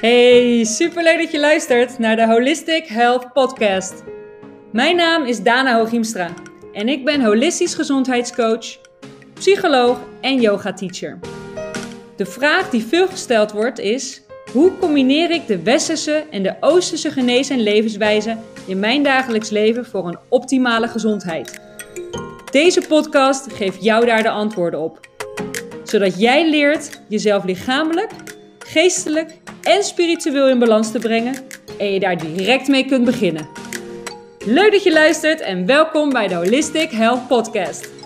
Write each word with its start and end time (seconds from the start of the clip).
Hey, 0.00 0.64
superleuk 0.64 1.18
dat 1.18 1.30
je 1.30 1.40
luistert 1.40 1.98
naar 1.98 2.16
de 2.16 2.26
Holistic 2.26 2.86
Health 2.86 3.32
Podcast. 3.32 4.02
Mijn 4.72 4.96
naam 4.96 5.24
is 5.24 5.42
Dana 5.42 5.76
Hooghiemstra 5.76 6.34
en 6.72 6.88
ik 6.88 7.04
ben 7.04 7.24
holistisch 7.24 7.74
gezondheidscoach, 7.74 8.78
psycholoog 9.34 9.98
en 10.20 10.40
yoga 10.40 10.72
teacher. 10.72 11.18
De 12.16 12.26
vraag 12.26 12.70
die 12.70 12.84
veel 12.84 13.06
gesteld 13.06 13.52
wordt 13.52 13.78
is: 13.78 14.22
hoe 14.52 14.78
combineer 14.78 15.30
ik 15.30 15.46
de 15.46 15.62
westerse 15.62 16.24
en 16.30 16.42
de 16.42 16.56
oosterse 16.60 17.10
genees- 17.10 17.50
en 17.50 17.62
levenswijze 17.62 18.36
in 18.66 18.78
mijn 18.78 19.02
dagelijks 19.02 19.50
leven 19.50 19.86
voor 19.86 20.08
een 20.08 20.18
optimale 20.28 20.88
gezondheid? 20.88 21.60
Deze 22.50 22.80
podcast 22.88 23.52
geeft 23.52 23.84
jou 23.84 24.06
daar 24.06 24.22
de 24.22 24.30
antwoorden 24.30 24.80
op, 24.80 25.00
zodat 25.84 26.20
jij 26.20 26.50
leert 26.50 27.00
jezelf 27.08 27.44
lichamelijk, 27.44 28.10
geestelijk 28.58 29.39
en 29.62 29.82
spiritueel 29.84 30.48
in 30.48 30.58
balans 30.58 30.90
te 30.90 30.98
brengen 30.98 31.34
en 31.78 31.92
je 31.92 32.00
daar 32.00 32.18
direct 32.18 32.68
mee 32.68 32.84
kunt 32.84 33.04
beginnen. 33.04 33.48
Leuk 34.44 34.72
dat 34.72 34.82
je 34.82 34.92
luistert 34.92 35.40
en 35.40 35.66
welkom 35.66 36.10
bij 36.10 36.28
de 36.28 36.34
Holistic 36.34 36.90
Health 36.90 37.26
Podcast. 37.28 37.98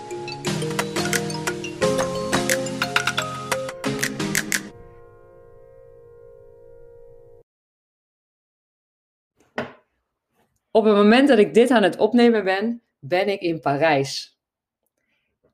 Op 10.71 10.83
het 10.83 10.95
moment 10.95 11.27
dat 11.27 11.37
ik 11.37 11.53
dit 11.53 11.71
aan 11.71 11.83
het 11.83 11.97
opnemen 11.97 12.43
ben, 12.43 12.81
ben 12.99 13.27
ik 13.27 13.41
in 13.41 13.59
Parijs. 13.59 14.34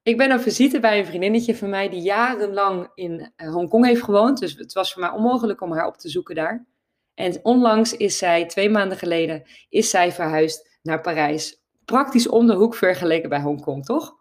Ik 0.04 0.18
ben 0.18 0.32
op 0.32 0.40
visite 0.40 0.80
bij 0.80 1.00
een 1.00 1.06
vriendinnetje 1.06 1.56
van 1.56 1.70
mij 1.70 1.90
die 1.90 2.02
jarenlang 2.02 2.92
in 2.94 3.32
eh, 3.36 3.52
Hongkong 3.54 3.86
heeft 3.86 4.04
gewoond. 4.04 4.40
Dus 4.40 4.56
het 4.56 4.74
was 4.74 4.94
voor 4.94 5.02
mij 5.02 5.12
onmogelijk 5.12 5.62
om 5.62 5.72
haar 5.72 5.88
op 5.88 5.98
te 5.98 6.10
zoeken 6.10 6.36
daar. 6.36 6.66
En 7.14 7.40
onlangs 7.44 7.98
is 7.98 8.18
zij, 8.18 8.46
twee 8.46 8.70
maanden 8.70 8.98
geleden, 8.98 9.44
is 9.70 9.90
zij 9.90 10.12
verhuisd 10.12 10.80
naar 10.82 11.02
Parijs. 11.02 11.62
Praktisch 11.86 12.28
om 12.28 12.48
de 12.48 12.54
hoek 12.54 12.76
vergeleken 12.76 13.30
bij 13.30 13.42
Hongkong, 13.42 13.86
toch? 13.86 14.16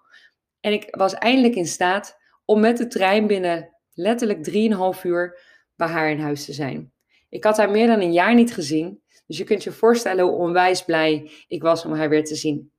En 0.60 0.72
ik 0.72 0.88
was 0.90 1.14
eindelijk 1.14 1.54
in 1.54 1.66
staat 1.66 2.18
om 2.44 2.60
met 2.60 2.76
de 2.76 2.86
trein 2.86 3.26
binnen 3.26 3.76
letterlijk 3.94 4.50
3,5 4.96 5.02
uur 5.02 5.40
bij 5.76 5.88
haar 5.88 6.10
in 6.10 6.20
huis 6.20 6.44
te 6.44 6.52
zijn. 6.52 6.92
Ik 7.28 7.44
had 7.44 7.56
haar 7.56 7.70
meer 7.70 7.86
dan 7.86 8.00
een 8.00 8.12
jaar 8.12 8.34
niet 8.34 8.54
gezien. 8.54 9.02
Dus 9.26 9.38
je 9.38 9.44
kunt 9.44 9.64
je 9.64 9.72
voorstellen 9.72 10.24
hoe 10.24 10.36
onwijs 10.36 10.84
blij 10.84 11.30
ik 11.48 11.62
was 11.62 11.84
om 11.84 11.92
haar 11.92 12.08
weer 12.08 12.24
te 12.24 12.34
zien. 12.34 12.72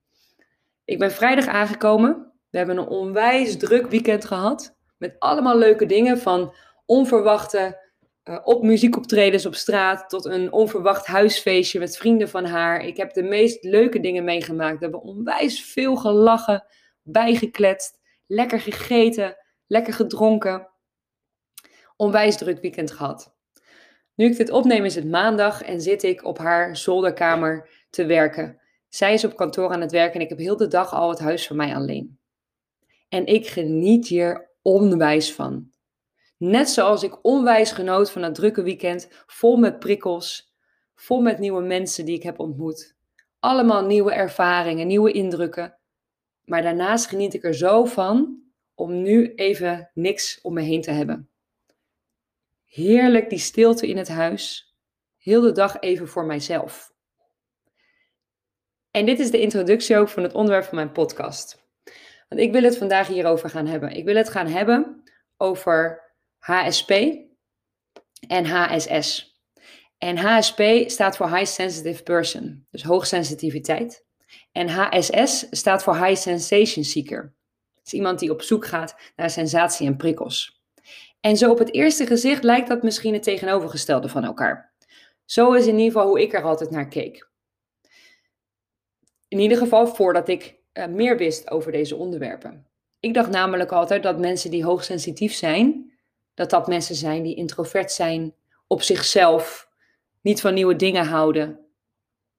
Ik 0.86 1.00
ben 1.00 1.12
vrijdag 1.12 1.48
aangekomen. 1.48 2.31
We 2.52 2.58
hebben 2.58 2.78
een 2.78 2.88
onwijs 2.88 3.58
druk 3.58 3.88
weekend 3.88 4.26
gehad. 4.26 4.76
Met 4.98 5.16
allemaal 5.20 5.58
leuke 5.58 5.86
dingen. 5.86 6.18
Van 6.18 6.54
onverwachte 6.86 7.90
uh, 8.24 8.40
op 8.44 8.64
muziekoptredens 8.64 9.46
op 9.46 9.56
straat. 9.56 10.10
Tot 10.10 10.26
een 10.26 10.52
onverwacht 10.52 11.06
huisfeestje 11.06 11.80
met 11.80 11.98
vrienden 11.98 12.30
van 12.30 12.46
haar. 12.46 12.86
Ik 12.86 12.98
heb 12.98 13.14
de 13.14 13.24
meest 13.24 13.64
leuke 13.64 14.00
dingen 14.00 14.24
meegemaakt. 14.24 14.78
We 14.78 14.84
hebben 14.84 15.02
onwijs 15.02 15.64
veel 15.64 15.96
gelachen. 15.96 16.66
Bijgekletst. 17.04 18.00
Lekker 18.28 18.60
gegeten. 18.60 19.38
Lekker 19.68 19.94
gedronken. 19.94 20.70
Onwijs 21.96 22.38
druk 22.38 22.62
weekend 22.62 22.92
gehad. 22.92 23.36
Nu 24.16 24.26
ik 24.26 24.38
dit 24.38 24.50
opneem 24.50 24.86
is 24.86 24.96
het 24.96 25.10
maandag 25.10 25.62
en 25.62 25.82
zit 25.82 26.04
ik 26.04 26.26
op 26.26 26.38
haar 26.38 26.78
zolderkamer 26.78 27.70
te 27.90 28.06
werken. 28.06 28.62
Zij 28.90 29.14
is 29.14 29.24
op 29.24 29.36
kantoor 29.36 29.72
aan 29.72 29.82
het 29.82 29.92
werken 29.92 30.14
en 30.14 30.22
ik 30.22 30.30
heb 30.30 30.38
heel 30.38 30.58
de 30.58 30.68
dag 30.68 30.94
al 30.94 31.10
het 31.10 31.20
huis 31.20 31.48
voor 31.48 31.56
mij 31.56 31.76
alleen. 31.76 32.21
En 33.12 33.26
ik 33.26 33.48
geniet 33.48 34.08
hier 34.08 34.50
onwijs 34.62 35.34
van. 35.34 35.72
Net 36.38 36.70
zoals 36.70 37.04
ik 37.04 37.26
onwijs 37.26 37.72
genoot 37.72 38.12
van 38.12 38.22
dat 38.22 38.36
drukke 38.36 38.64
weekend, 38.64 39.08
vol 39.26 39.58
met 39.58 39.80
prikkels, 39.80 40.54
vol 40.96 41.22
met 41.22 41.40
nieuwe 41.40 41.62
mensen 41.62 42.06
die 42.06 42.16
ik 42.16 42.24
heb 42.24 42.40
ontmoet. 42.40 42.96
Allemaal 43.40 43.86
nieuwe 43.86 44.14
ervaringen, 44.14 44.88
nieuwe 44.88 45.12
indrukken. 45.12 45.78
Maar 46.46 46.62
daarnaast 46.62 47.06
geniet 47.06 47.34
ik 47.34 47.44
er 47.44 47.54
zo 47.54 47.86
van 47.86 48.42
om 48.76 49.02
nu 49.02 49.34
even 49.34 49.92
niks 49.94 50.42
om 50.42 50.54
me 50.54 50.62
heen 50.62 50.82
te 50.82 50.92
hebben. 50.92 51.30
Heerlijk 52.66 53.30
die 53.30 53.40
stilte 53.40 53.88
in 53.88 53.98
het 53.98 54.10
huis. 54.10 54.76
Heel 55.18 55.42
de 55.42 55.52
dag 55.52 55.80
even 55.80 56.08
voor 56.08 56.26
mijzelf. 56.26 56.94
En 58.92 59.06
dit 59.06 59.20
is 59.20 59.32
de 59.32 59.42
introductie 59.42 59.98
ook 59.98 60.10
van 60.10 60.24
het 60.24 60.34
onderwerp 60.34 60.66
van 60.66 60.76
mijn 60.76 60.92
podcast. 60.92 61.61
Want 62.32 62.44
ik 62.44 62.52
wil 62.52 62.64
het 62.64 62.78
vandaag 62.78 63.08
hierover 63.08 63.50
gaan 63.50 63.68
hebben. 63.68 63.92
Ik 63.92 64.06
wil 64.06 64.16
het 64.16 64.30
gaan 64.30 64.48
hebben 64.48 65.04
over 65.38 66.02
HSP 66.38 66.92
en 68.28 68.46
HSS. 68.46 69.40
En 69.98 70.18
HSP 70.18 70.62
staat 70.86 71.18
voor 71.18 71.30
High 71.36 71.46
Sensitive 71.52 72.04
Person, 72.04 72.66
dus 72.70 72.84
hoogsensitiviteit. 72.84 74.06
En 74.52 74.70
HSS 74.70 75.48
staat 75.50 75.84
voor 75.84 76.06
High 76.06 76.22
Sensation 76.22 76.84
Seeker. 76.84 77.36
Dat 77.76 77.86
is 77.86 77.94
iemand 77.94 78.20
die 78.20 78.32
op 78.32 78.42
zoek 78.42 78.66
gaat 78.66 78.96
naar 79.16 79.30
sensatie 79.30 79.88
en 79.88 79.98
prikkels. 79.98 80.62
En 81.20 81.38
zo 81.38 81.52
op 81.52 81.60
het 81.60 81.74
eerste 81.74 82.06
gezicht 82.06 82.44
lijkt 82.44 82.68
dat 82.68 82.84
misschien 82.84 83.14
het 83.14 83.24
tegenovergestelde 83.24 84.10
van 84.10 84.24
elkaar. 84.24 84.74
Zo 85.26 85.54
is 85.54 85.66
in 85.66 85.78
ieder 85.78 85.92
geval 85.92 86.08
hoe 86.08 86.22
ik 86.22 86.34
er 86.34 86.44
altijd 86.44 86.70
naar 86.70 86.88
keek. 86.88 87.30
In 89.28 89.40
ieder 89.40 89.58
geval 89.58 89.88
voordat 89.88 90.28
ik 90.28 90.60
uh, 90.74 90.86
meer 90.86 91.18
wist 91.18 91.50
over 91.50 91.72
deze 91.72 91.96
onderwerpen. 91.96 92.66
Ik 93.00 93.14
dacht 93.14 93.30
namelijk 93.30 93.72
altijd 93.72 94.04
dat 94.04 94.20
mensen 94.20 94.52
die 94.52 94.64
hoogsensitief 94.64 95.34
zijn, 95.34 95.92
dat 96.34 96.50
dat 96.50 96.68
mensen 96.68 96.96
zijn 96.96 97.24
die 97.24 97.36
introvert 97.36 97.92
zijn, 97.92 98.34
op 98.68 98.82
zichzelf, 98.82 99.70
niet 100.22 100.42
van 100.42 100.54
nieuwe 100.54 100.76
dingen 100.76 101.06
houden, 101.06 101.60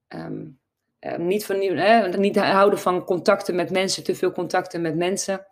um, 0.09 0.61
uh, 1.01 1.17
niet, 1.17 1.47
van 1.47 1.59
nieuw, 1.59 1.75
eh, 1.75 2.15
niet 2.15 2.37
houden 2.37 2.79
van 2.79 3.05
contacten 3.05 3.55
met 3.55 3.71
mensen, 3.71 4.05
te 4.05 4.15
veel 4.15 4.33
contacten 4.33 4.81
met 4.81 4.97
mensen. 4.97 5.47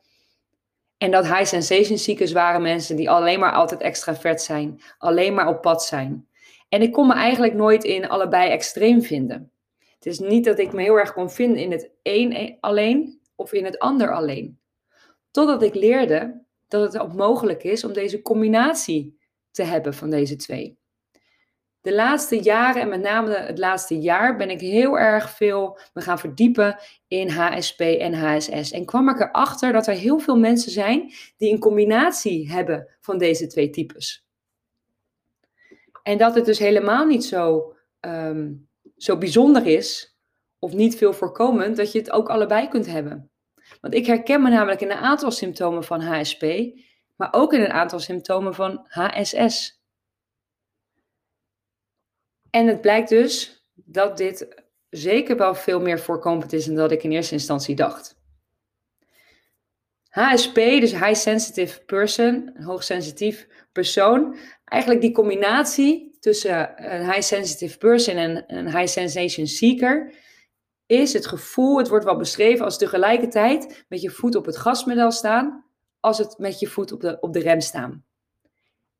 En 0.98 1.10
dat 1.10 1.26
high 1.26 1.44
sensation 1.44 1.98
seekers 1.98 2.32
waren 2.32 2.62
mensen 2.62 2.96
die 2.96 3.10
alleen 3.10 3.38
maar 3.38 3.52
altijd 3.52 3.80
extravert 3.80 4.42
zijn, 4.42 4.80
alleen 4.98 5.34
maar 5.34 5.48
op 5.48 5.60
pad 5.60 5.84
zijn. 5.84 6.28
En 6.68 6.82
ik 6.82 6.92
kon 6.92 7.06
me 7.06 7.14
eigenlijk 7.14 7.54
nooit 7.54 7.84
in 7.84 8.08
allebei 8.08 8.50
extreem 8.50 9.02
vinden. 9.02 9.52
Het 10.00 10.12
is 10.12 10.18
niet 10.18 10.44
dat 10.44 10.58
ik 10.58 10.72
me 10.72 10.82
heel 10.82 10.98
erg 10.98 11.12
kon 11.12 11.30
vinden 11.30 11.62
in 11.62 11.70
het 11.70 11.90
een 12.02 12.56
alleen 12.60 13.20
of 13.34 13.52
in 13.52 13.64
het 13.64 13.78
ander 13.78 14.14
alleen. 14.14 14.60
Totdat 15.30 15.62
ik 15.62 15.74
leerde 15.74 16.44
dat 16.68 16.92
het 16.92 17.02
ook 17.02 17.12
mogelijk 17.12 17.64
is 17.64 17.84
om 17.84 17.92
deze 17.92 18.22
combinatie 18.22 19.18
te 19.50 19.62
hebben 19.62 19.94
van 19.94 20.10
deze 20.10 20.36
twee. 20.36 20.78
De 21.80 21.94
laatste 21.94 22.36
jaren 22.42 22.82
en 22.82 22.88
met 22.88 23.00
name 23.00 23.36
het 23.36 23.58
laatste 23.58 23.98
jaar 23.98 24.36
ben 24.36 24.50
ik 24.50 24.60
heel 24.60 24.98
erg 24.98 25.30
veel 25.30 25.78
me 25.94 26.02
gaan 26.02 26.18
verdiepen 26.18 26.78
in 27.08 27.28
HSP 27.28 27.80
en 27.80 28.14
HSS. 28.14 28.70
En 28.70 28.84
kwam 28.84 29.08
ik 29.08 29.20
erachter 29.20 29.72
dat 29.72 29.86
er 29.86 29.94
heel 29.94 30.18
veel 30.18 30.38
mensen 30.38 30.72
zijn 30.72 31.12
die 31.36 31.52
een 31.52 31.58
combinatie 31.58 32.50
hebben 32.52 32.88
van 33.00 33.18
deze 33.18 33.46
twee 33.46 33.70
types. 33.70 34.26
En 36.02 36.18
dat 36.18 36.34
het 36.34 36.44
dus 36.44 36.58
helemaal 36.58 37.06
niet 37.06 37.24
zo, 37.24 37.74
um, 38.00 38.68
zo 39.02 39.18
bijzonder 39.18 39.66
is 39.66 40.18
of 40.58 40.72
niet 40.72 40.96
veel 40.96 41.12
voorkomend 41.12 41.76
dat 41.76 41.92
je 41.92 41.98
het 41.98 42.10
ook 42.10 42.28
allebei 42.28 42.68
kunt 42.68 42.86
hebben. 42.86 43.30
Want 43.80 43.94
ik 43.94 44.06
herken 44.06 44.42
me 44.42 44.50
namelijk 44.50 44.80
in 44.80 44.90
een 44.90 44.96
aantal 44.96 45.30
symptomen 45.30 45.84
van 45.84 46.00
HSP, 46.00 46.42
maar 47.16 47.32
ook 47.32 47.52
in 47.52 47.60
een 47.60 47.72
aantal 47.72 48.00
symptomen 48.00 48.54
van 48.54 48.86
HSS. 48.88 49.82
En 52.50 52.66
het 52.66 52.80
blijkt 52.80 53.08
dus 53.08 53.64
dat 53.74 54.16
dit 54.16 54.64
zeker 54.88 55.36
wel 55.36 55.54
veel 55.54 55.80
meer 55.80 56.00
voorkomend 56.00 56.52
is 56.52 56.64
dan 56.64 56.74
dat 56.74 56.92
ik 56.92 57.02
in 57.02 57.12
eerste 57.12 57.34
instantie 57.34 57.74
dacht. 57.74 58.18
HSP, 60.08 60.54
dus 60.54 60.92
High 60.92 61.14
Sensitive 61.14 61.84
Person, 61.84 62.56
hoogsensitief 62.58 63.48
persoon, 63.72 64.36
eigenlijk 64.70 65.02
die 65.02 65.12
combinatie 65.12 66.16
tussen 66.20 66.92
een 66.92 67.04
High 67.04 67.20
Sensitive 67.20 67.78
Person 67.78 68.16
en 68.16 68.44
een 68.46 68.76
High 68.76 68.86
Sensation 68.86 69.46
Seeker, 69.46 70.14
is 70.86 71.12
het 71.12 71.26
gevoel, 71.26 71.78
het 71.78 71.88
wordt 71.88 72.04
wel 72.04 72.16
beschreven 72.16 72.64
als 72.64 72.78
tegelijkertijd 72.78 73.84
met 73.88 74.00
je 74.00 74.10
voet 74.10 74.34
op 74.34 74.46
het 74.46 74.56
gasmodel 74.56 75.10
staan, 75.10 75.64
als 76.00 76.18
het 76.18 76.38
met 76.38 76.58
je 76.58 76.66
voet 76.66 76.92
op 76.92 77.00
de, 77.00 77.20
op 77.20 77.32
de 77.32 77.38
rem 77.38 77.60
staan. 77.60 78.04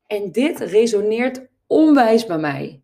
En 0.07 0.31
dit 0.31 0.59
resoneert 0.59 1.47
onwijs 1.67 2.25
bij 2.25 2.37
mij. 2.37 2.83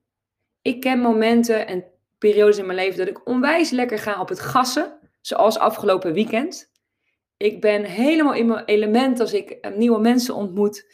Ik 0.62 0.80
ken 0.80 1.00
momenten 1.00 1.68
en 1.68 1.86
periodes 2.18 2.58
in 2.58 2.66
mijn 2.66 2.78
leven 2.78 2.98
dat 2.98 3.08
ik 3.08 3.28
onwijs 3.28 3.70
lekker 3.70 4.00
ga 4.00 4.22
op 4.22 4.30
het 4.30 4.40
gassen, 4.40 5.00
zoals 5.22 5.58
afgelopen 5.58 6.14
weekend. 6.14 6.72
Ik 7.38 7.62
ben 7.62 7.84
helemaal 7.84 8.34
in 8.34 8.46
mijn 8.46 8.66
element 8.66 9.20
als 9.20 9.34
ik 9.34 9.50
eh, 9.50 9.76
nieuwe 9.76 10.00
mensen 10.00 10.36
ontmoet 10.36 10.86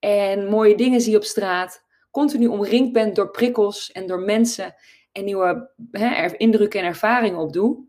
en 0.00 0.48
mooie 0.48 0.76
dingen 0.76 1.00
zie 1.00 1.16
op 1.16 1.24
straat. 1.24 1.84
Continu 2.10 2.46
omringd 2.46 2.92
ben 2.92 3.14
door 3.14 3.30
prikkels 3.30 3.92
en 3.92 4.06
door 4.06 4.20
mensen 4.20 4.74
en 5.12 5.24
nieuwe 5.24 5.70
hè, 5.90 6.36
indrukken 6.36 6.80
en 6.80 6.86
ervaringen 6.86 7.38
opdoe. 7.38 7.84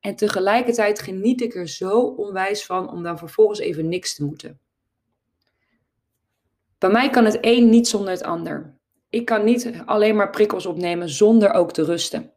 En 0.00 0.16
tegelijkertijd 0.16 1.00
geniet 1.00 1.40
ik 1.40 1.54
er 1.54 1.68
zo 1.68 2.00
onwijs 2.00 2.66
van 2.66 2.90
om 2.90 3.02
dan 3.02 3.18
vervolgens 3.18 3.58
even 3.58 3.88
niks 3.88 4.14
te 4.14 4.24
moeten. 4.24 4.60
Bij 6.78 6.90
mij 6.90 7.10
kan 7.10 7.24
het 7.24 7.38
een 7.40 7.68
niet 7.68 7.88
zonder 7.88 8.10
het 8.10 8.22
ander. 8.22 8.76
ik 9.10 9.24
kan 9.24 9.44
niet 9.44 9.72
alleen 9.84 10.16
maar 10.16 10.30
prikkels 10.30 10.66
opnemen 10.66 11.08
zonder 11.08 11.52
ook 11.52 11.72
te 11.72 11.84
rusten. 11.84 12.32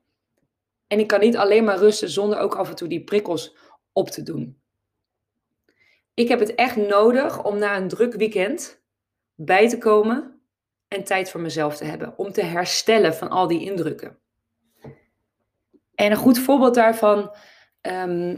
En 0.87 0.99
ik 0.99 1.07
kan 1.07 1.19
niet 1.19 1.37
alleen 1.37 1.63
maar 1.63 1.77
rusten 1.77 2.09
zonder 2.09 2.37
ook 2.39 2.55
af 2.55 2.69
en 2.69 2.75
toe 2.75 2.87
die 2.87 3.03
prikkels 3.03 3.55
op 3.91 4.09
te 4.09 4.23
doen. 4.23 4.61
Ik 6.13 6.27
heb 6.27 6.39
het 6.39 6.55
echt 6.55 6.75
nodig 6.75 7.43
om 7.43 7.57
na 7.57 7.77
een 7.77 7.87
druk 7.87 8.13
weekend 8.13 8.80
bij 9.45 9.69
te 9.69 9.77
komen 9.77 10.41
en 10.87 11.03
tijd 11.03 11.29
voor 11.29 11.41
mezelf 11.41 11.77
te 11.77 11.85
hebben. 11.85 12.17
Om 12.17 12.31
te 12.31 12.43
herstellen 12.43 13.15
van 13.15 13.29
al 13.29 13.47
die 13.47 13.61
indrukken. 13.61 14.19
En 15.95 16.11
een 16.11 16.17
goed 16.17 16.39
voorbeeld 16.39 16.75
daarvan, 16.75 17.35
ehm, 17.81 18.37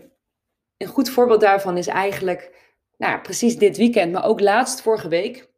een 0.78 0.88
goed 0.88 1.10
voorbeeld 1.10 1.42
daarvan 1.42 1.78
is 1.78 1.88
eigenlijk 1.88 2.62
nou, 2.98 3.22
precies 3.22 3.58
dit 3.58 3.78
weekend, 3.78 4.12
maar 4.12 4.26
ook 4.26 4.40
laatst 4.40 4.82
vorige 4.82 5.08
week 5.08 5.52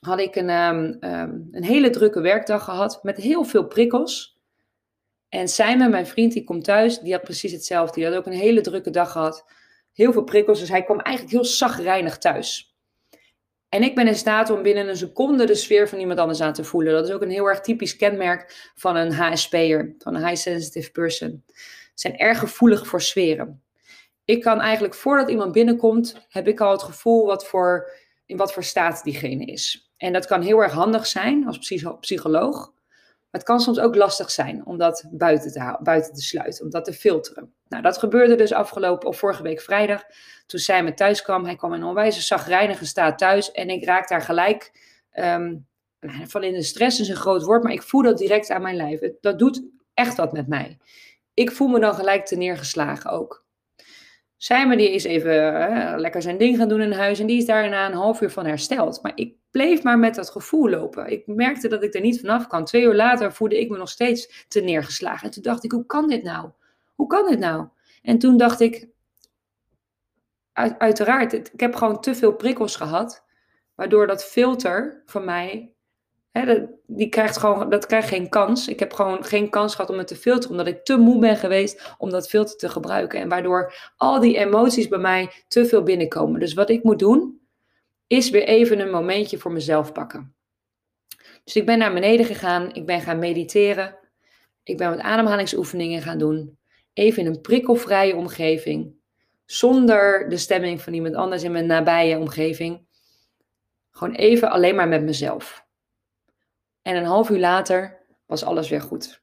had 0.00 0.18
ik 0.18 0.36
een, 0.36 0.48
ehm, 0.48 0.94
ehm, 1.00 1.40
een 1.50 1.64
hele 1.64 1.90
drukke 1.90 2.20
werkdag 2.20 2.64
gehad 2.64 3.02
met 3.02 3.16
heel 3.16 3.44
veel 3.44 3.66
prikkels. 3.66 4.40
En 5.28 5.48
Simon, 5.48 5.90
mijn 5.90 6.06
vriend, 6.06 6.32
die 6.32 6.44
komt 6.44 6.64
thuis, 6.64 6.98
die 6.98 7.12
had 7.12 7.22
precies 7.22 7.52
hetzelfde. 7.52 7.94
Die 7.94 8.04
had 8.04 8.14
ook 8.14 8.26
een 8.26 8.32
hele 8.32 8.60
drukke 8.60 8.90
dag 8.90 9.12
gehad. 9.12 9.44
Heel 9.92 10.12
veel 10.12 10.24
prikkels, 10.24 10.58
dus 10.58 10.68
hij 10.68 10.82
kwam 10.82 11.00
eigenlijk 11.00 11.36
heel 11.36 11.44
zagrijnig 11.44 12.18
thuis. 12.18 12.71
En 13.72 13.82
ik 13.82 13.94
ben 13.94 14.06
in 14.06 14.14
staat 14.14 14.50
om 14.50 14.62
binnen 14.62 14.88
een 14.88 14.96
seconde 14.96 15.46
de 15.46 15.54
sfeer 15.54 15.88
van 15.88 15.98
iemand 15.98 16.18
anders 16.18 16.40
aan 16.40 16.52
te 16.52 16.64
voelen. 16.64 16.92
Dat 16.92 17.08
is 17.08 17.14
ook 17.14 17.22
een 17.22 17.30
heel 17.30 17.46
erg 17.46 17.60
typisch 17.60 17.96
kenmerk 17.96 18.70
van 18.74 18.96
een 18.96 19.12
HSP'er, 19.12 19.94
van 19.98 20.14
een 20.14 20.26
high 20.26 20.40
sensitive 20.40 20.90
person. 20.90 21.42
Ze 21.46 21.54
zijn 21.94 22.18
erg 22.18 22.38
gevoelig 22.38 22.86
voor 22.86 23.00
sferen. 23.00 23.62
Ik 24.24 24.40
kan 24.40 24.60
eigenlijk 24.60 24.94
voordat 24.94 25.30
iemand 25.30 25.52
binnenkomt, 25.52 26.26
heb 26.28 26.48
ik 26.48 26.60
al 26.60 26.70
het 26.70 26.82
gevoel 26.82 27.26
wat 27.26 27.46
voor, 27.46 27.90
in 28.26 28.36
wat 28.36 28.52
voor 28.52 28.64
staat 28.64 29.04
diegene 29.04 29.44
is. 29.44 29.92
En 29.96 30.12
dat 30.12 30.26
kan 30.26 30.42
heel 30.42 30.62
erg 30.62 30.72
handig 30.72 31.06
zijn 31.06 31.46
als 31.46 31.74
psycholoog. 32.00 32.72
Maar 33.32 33.40
het 33.40 33.50
kan 33.50 33.60
soms 33.60 33.78
ook 33.78 33.94
lastig 33.94 34.30
zijn 34.30 34.66
om 34.66 34.78
dat 34.78 35.04
buiten 35.10 35.52
te, 35.52 35.78
buiten 35.82 36.14
te 36.14 36.22
sluiten, 36.22 36.64
om 36.64 36.70
dat 36.70 36.84
te 36.84 36.92
filteren. 36.92 37.54
Nou, 37.68 37.82
dat 37.82 37.98
gebeurde 37.98 38.34
dus 38.34 38.52
afgelopen 38.52 39.08
of 39.08 39.18
vorige 39.18 39.42
week 39.42 39.60
vrijdag. 39.60 40.02
Toen 40.46 40.84
me 40.84 40.94
thuis 40.94 41.22
kwam, 41.22 41.44
hij 41.44 41.56
kwam 41.56 41.72
in 41.74 41.80
een 41.80 41.86
onwijze 41.86 42.22
zagrijnige 42.22 42.86
staat 42.86 43.18
thuis. 43.18 43.50
En 43.52 43.68
ik 43.68 43.84
raak 43.84 44.08
daar 44.08 44.22
gelijk 44.22 44.72
um, 45.14 45.66
van 46.24 46.42
in 46.42 46.52
de 46.52 46.62
stress 46.62 47.00
is 47.00 47.08
een 47.08 47.16
groot 47.16 47.42
woord, 47.42 47.62
maar 47.62 47.72
ik 47.72 47.82
voel 47.82 48.02
dat 48.02 48.18
direct 48.18 48.50
aan 48.50 48.62
mijn 48.62 48.76
lijf. 48.76 49.00
Dat 49.20 49.38
doet 49.38 49.62
echt 49.94 50.16
wat 50.16 50.32
met 50.32 50.48
mij. 50.48 50.78
Ik 51.34 51.52
voel 51.52 51.68
me 51.68 51.80
dan 51.80 51.94
gelijk 51.94 52.26
te 52.26 52.36
neergeslagen 52.36 53.10
ook. 53.10 53.44
Simon 54.36 54.76
die 54.76 54.92
is 54.92 55.04
even 55.04 55.32
lekker 56.00 56.22
zijn 56.22 56.38
ding 56.38 56.56
gaan 56.56 56.68
doen 56.68 56.80
in 56.80 56.92
huis 56.92 57.20
en 57.20 57.26
die 57.26 57.36
is 57.36 57.46
daarna 57.46 57.86
een 57.86 57.92
half 57.92 58.20
uur 58.20 58.30
van 58.30 58.46
hersteld. 58.46 59.02
Maar 59.02 59.12
ik 59.14 59.34
bleef 59.52 59.82
maar 59.82 59.98
met 59.98 60.14
dat 60.14 60.30
gevoel 60.30 60.68
lopen. 60.68 61.10
Ik 61.10 61.26
merkte 61.26 61.68
dat 61.68 61.82
ik 61.82 61.94
er 61.94 62.00
niet 62.00 62.20
vanaf 62.20 62.46
kan. 62.46 62.64
Twee 62.64 62.82
uur 62.82 62.94
later 62.94 63.32
voelde 63.32 63.60
ik 63.60 63.70
me 63.70 63.78
nog 63.78 63.88
steeds 63.88 64.46
te 64.48 64.60
neergeslagen. 64.60 65.26
En 65.26 65.32
toen 65.32 65.42
dacht 65.42 65.64
ik, 65.64 65.72
hoe 65.72 65.86
kan 65.86 66.08
dit 66.08 66.22
nou? 66.22 66.50
Hoe 66.94 67.06
kan 67.06 67.30
dit 67.30 67.38
nou? 67.38 67.66
En 68.02 68.18
toen 68.18 68.36
dacht 68.36 68.60
ik, 68.60 68.88
uiteraard, 70.78 71.32
ik 71.32 71.60
heb 71.60 71.74
gewoon 71.74 72.00
te 72.00 72.14
veel 72.14 72.32
prikkels 72.34 72.76
gehad. 72.76 73.24
Waardoor 73.74 74.06
dat 74.06 74.24
filter 74.24 75.02
van 75.06 75.24
mij 75.24 75.72
dat, 76.32 76.60
die 76.86 77.08
krijgt 77.08 77.36
gewoon, 77.36 77.70
dat 77.70 77.86
krijgt 77.86 78.08
geen 78.08 78.28
kans. 78.28 78.68
Ik 78.68 78.78
heb 78.78 78.92
gewoon 78.92 79.24
geen 79.24 79.50
kans 79.50 79.74
gehad 79.74 79.90
om 79.90 79.98
het 79.98 80.06
te 80.06 80.16
filteren, 80.16 80.50
omdat 80.50 80.66
ik 80.66 80.84
te 80.84 80.96
moe 80.96 81.18
ben 81.18 81.36
geweest 81.36 81.94
om 81.98 82.10
dat 82.10 82.28
filter 82.28 82.56
te 82.56 82.68
gebruiken. 82.68 83.20
En 83.20 83.28
waardoor 83.28 83.92
al 83.96 84.20
die 84.20 84.36
emoties 84.36 84.88
bij 84.88 84.98
mij 84.98 85.30
te 85.48 85.66
veel 85.66 85.82
binnenkomen. 85.82 86.40
Dus 86.40 86.54
wat 86.54 86.70
ik 86.70 86.82
moet 86.82 86.98
doen, 86.98 87.40
is 88.06 88.30
weer 88.30 88.44
even 88.44 88.78
een 88.78 88.90
momentje 88.90 89.38
voor 89.38 89.52
mezelf 89.52 89.92
pakken. 89.92 90.34
Dus 91.44 91.56
ik 91.56 91.66
ben 91.66 91.78
naar 91.78 91.92
beneden 91.92 92.26
gegaan, 92.26 92.74
ik 92.74 92.86
ben 92.86 93.00
gaan 93.00 93.18
mediteren. 93.18 93.98
Ik 94.62 94.76
ben 94.76 94.90
wat 94.90 94.98
ademhalingsoefeningen 94.98 96.02
gaan 96.02 96.18
doen. 96.18 96.58
Even 96.92 97.22
in 97.22 97.28
een 97.28 97.40
prikkelvrije 97.40 98.16
omgeving. 98.16 98.94
Zonder 99.44 100.28
de 100.28 100.36
stemming 100.36 100.80
van 100.80 100.92
iemand 100.92 101.14
anders 101.14 101.42
in 101.42 101.52
mijn 101.52 101.66
nabije 101.66 102.18
omgeving. 102.18 102.86
Gewoon 103.90 104.14
even 104.14 104.50
alleen 104.50 104.74
maar 104.74 104.88
met 104.88 105.02
mezelf. 105.02 105.66
En 106.82 106.96
een 106.96 107.04
half 107.04 107.30
uur 107.30 107.38
later 107.38 108.04
was 108.26 108.44
alles 108.44 108.68
weer 108.68 108.80
goed. 108.80 109.22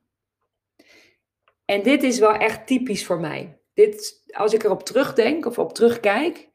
En 1.65 1.83
dit 1.83 2.03
is 2.03 2.19
wel 2.19 2.33
echt 2.33 2.67
typisch 2.67 3.05
voor 3.05 3.19
mij. 3.19 3.59
Dit, 3.73 4.23
als 4.31 4.53
ik 4.53 4.63
erop 4.63 4.83
terugdenk 4.83 5.45
of 5.45 5.59
op 5.59 5.73
terugkijk, 5.73 6.48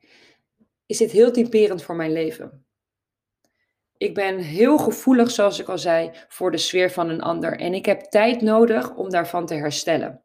is 0.86 0.98
dit 0.98 1.10
heel 1.10 1.32
typerend 1.32 1.82
voor 1.82 1.96
mijn 1.96 2.12
leven. 2.12 2.66
Ik 3.96 4.14
ben 4.14 4.38
heel 4.38 4.78
gevoelig, 4.78 5.31
zoals 5.31 5.58
ik 5.58 5.69
al 5.69 5.78
zei, 5.78 6.10
voor 6.28 6.50
de 6.50 6.58
sfeer 6.58 6.90
van 6.90 7.08
een 7.08 7.22
ander. 7.22 7.58
En 7.58 7.75
ik 7.75 7.86
heb 7.86 8.00
tijd 8.00 8.40
nodig 8.40 8.94
om 8.94 9.10
daarvan 9.10 9.46
te 9.46 9.54
herstellen. 9.54 10.25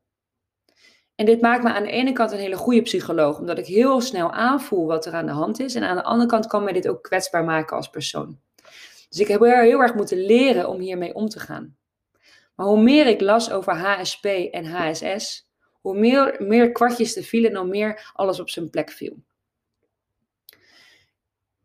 En 1.16 1.26
dit 1.26 1.42
maakt 1.42 1.64
me 1.64 1.74
aan 1.74 1.84
de 1.84 1.92
ene 1.92 2.12
kant 2.12 2.32
een 2.32 2.40
hele 2.40 2.58
goede 2.58 2.82
psycholoog, 2.82 3.40
omdat 3.40 3.58
ik 3.58 3.66
heel 3.66 4.02
snel 4.02 4.32
aanvoel 4.32 4.86
wat 4.86 5.06
er 5.06 5.14
aan 5.14 5.26
de 5.26 5.32
hand 5.32 5.60
is. 5.60 5.76
En 5.76 5.84
aan 5.84 5.96
de 5.96 6.04
andere 6.04 6.30
kant 6.30 6.48
kan 6.48 6.64
mij 6.64 6.74
dit 6.74 6.88
ook 6.88 7.04
kwetsbaar 7.04 7.44
maken 7.44 7.78
als 7.78 7.90
persoon. 7.90 8.40
Dus 9.10 9.20
ik 9.20 9.28
heb 9.28 9.40
heel 9.40 9.82
erg 9.82 9.94
moeten 9.94 10.26
leren 10.26 10.70
om 10.70 10.80
hiermee 10.80 11.14
om 11.14 11.30
te 11.30 11.40
gaan. 11.40 11.78
Maar 12.56 12.68
hoe 12.68 12.82
meer 12.82 13.08
ik 13.08 13.22
las 13.22 13.52
over 13.52 13.74
HSP 13.74 14.26
en 14.26 14.66
HSS, 14.66 15.52
hoe 15.82 15.98
meer, 15.98 16.36
meer 16.40 16.72
kwartjes 16.72 17.16
er 17.16 17.24
vielen 17.24 17.52
en 17.52 17.58
hoe 17.58 17.68
meer 17.68 18.12
alles 18.14 18.40
op 18.40 18.50
zijn 18.50 18.70
plek 18.70 18.92
viel. 18.92 19.24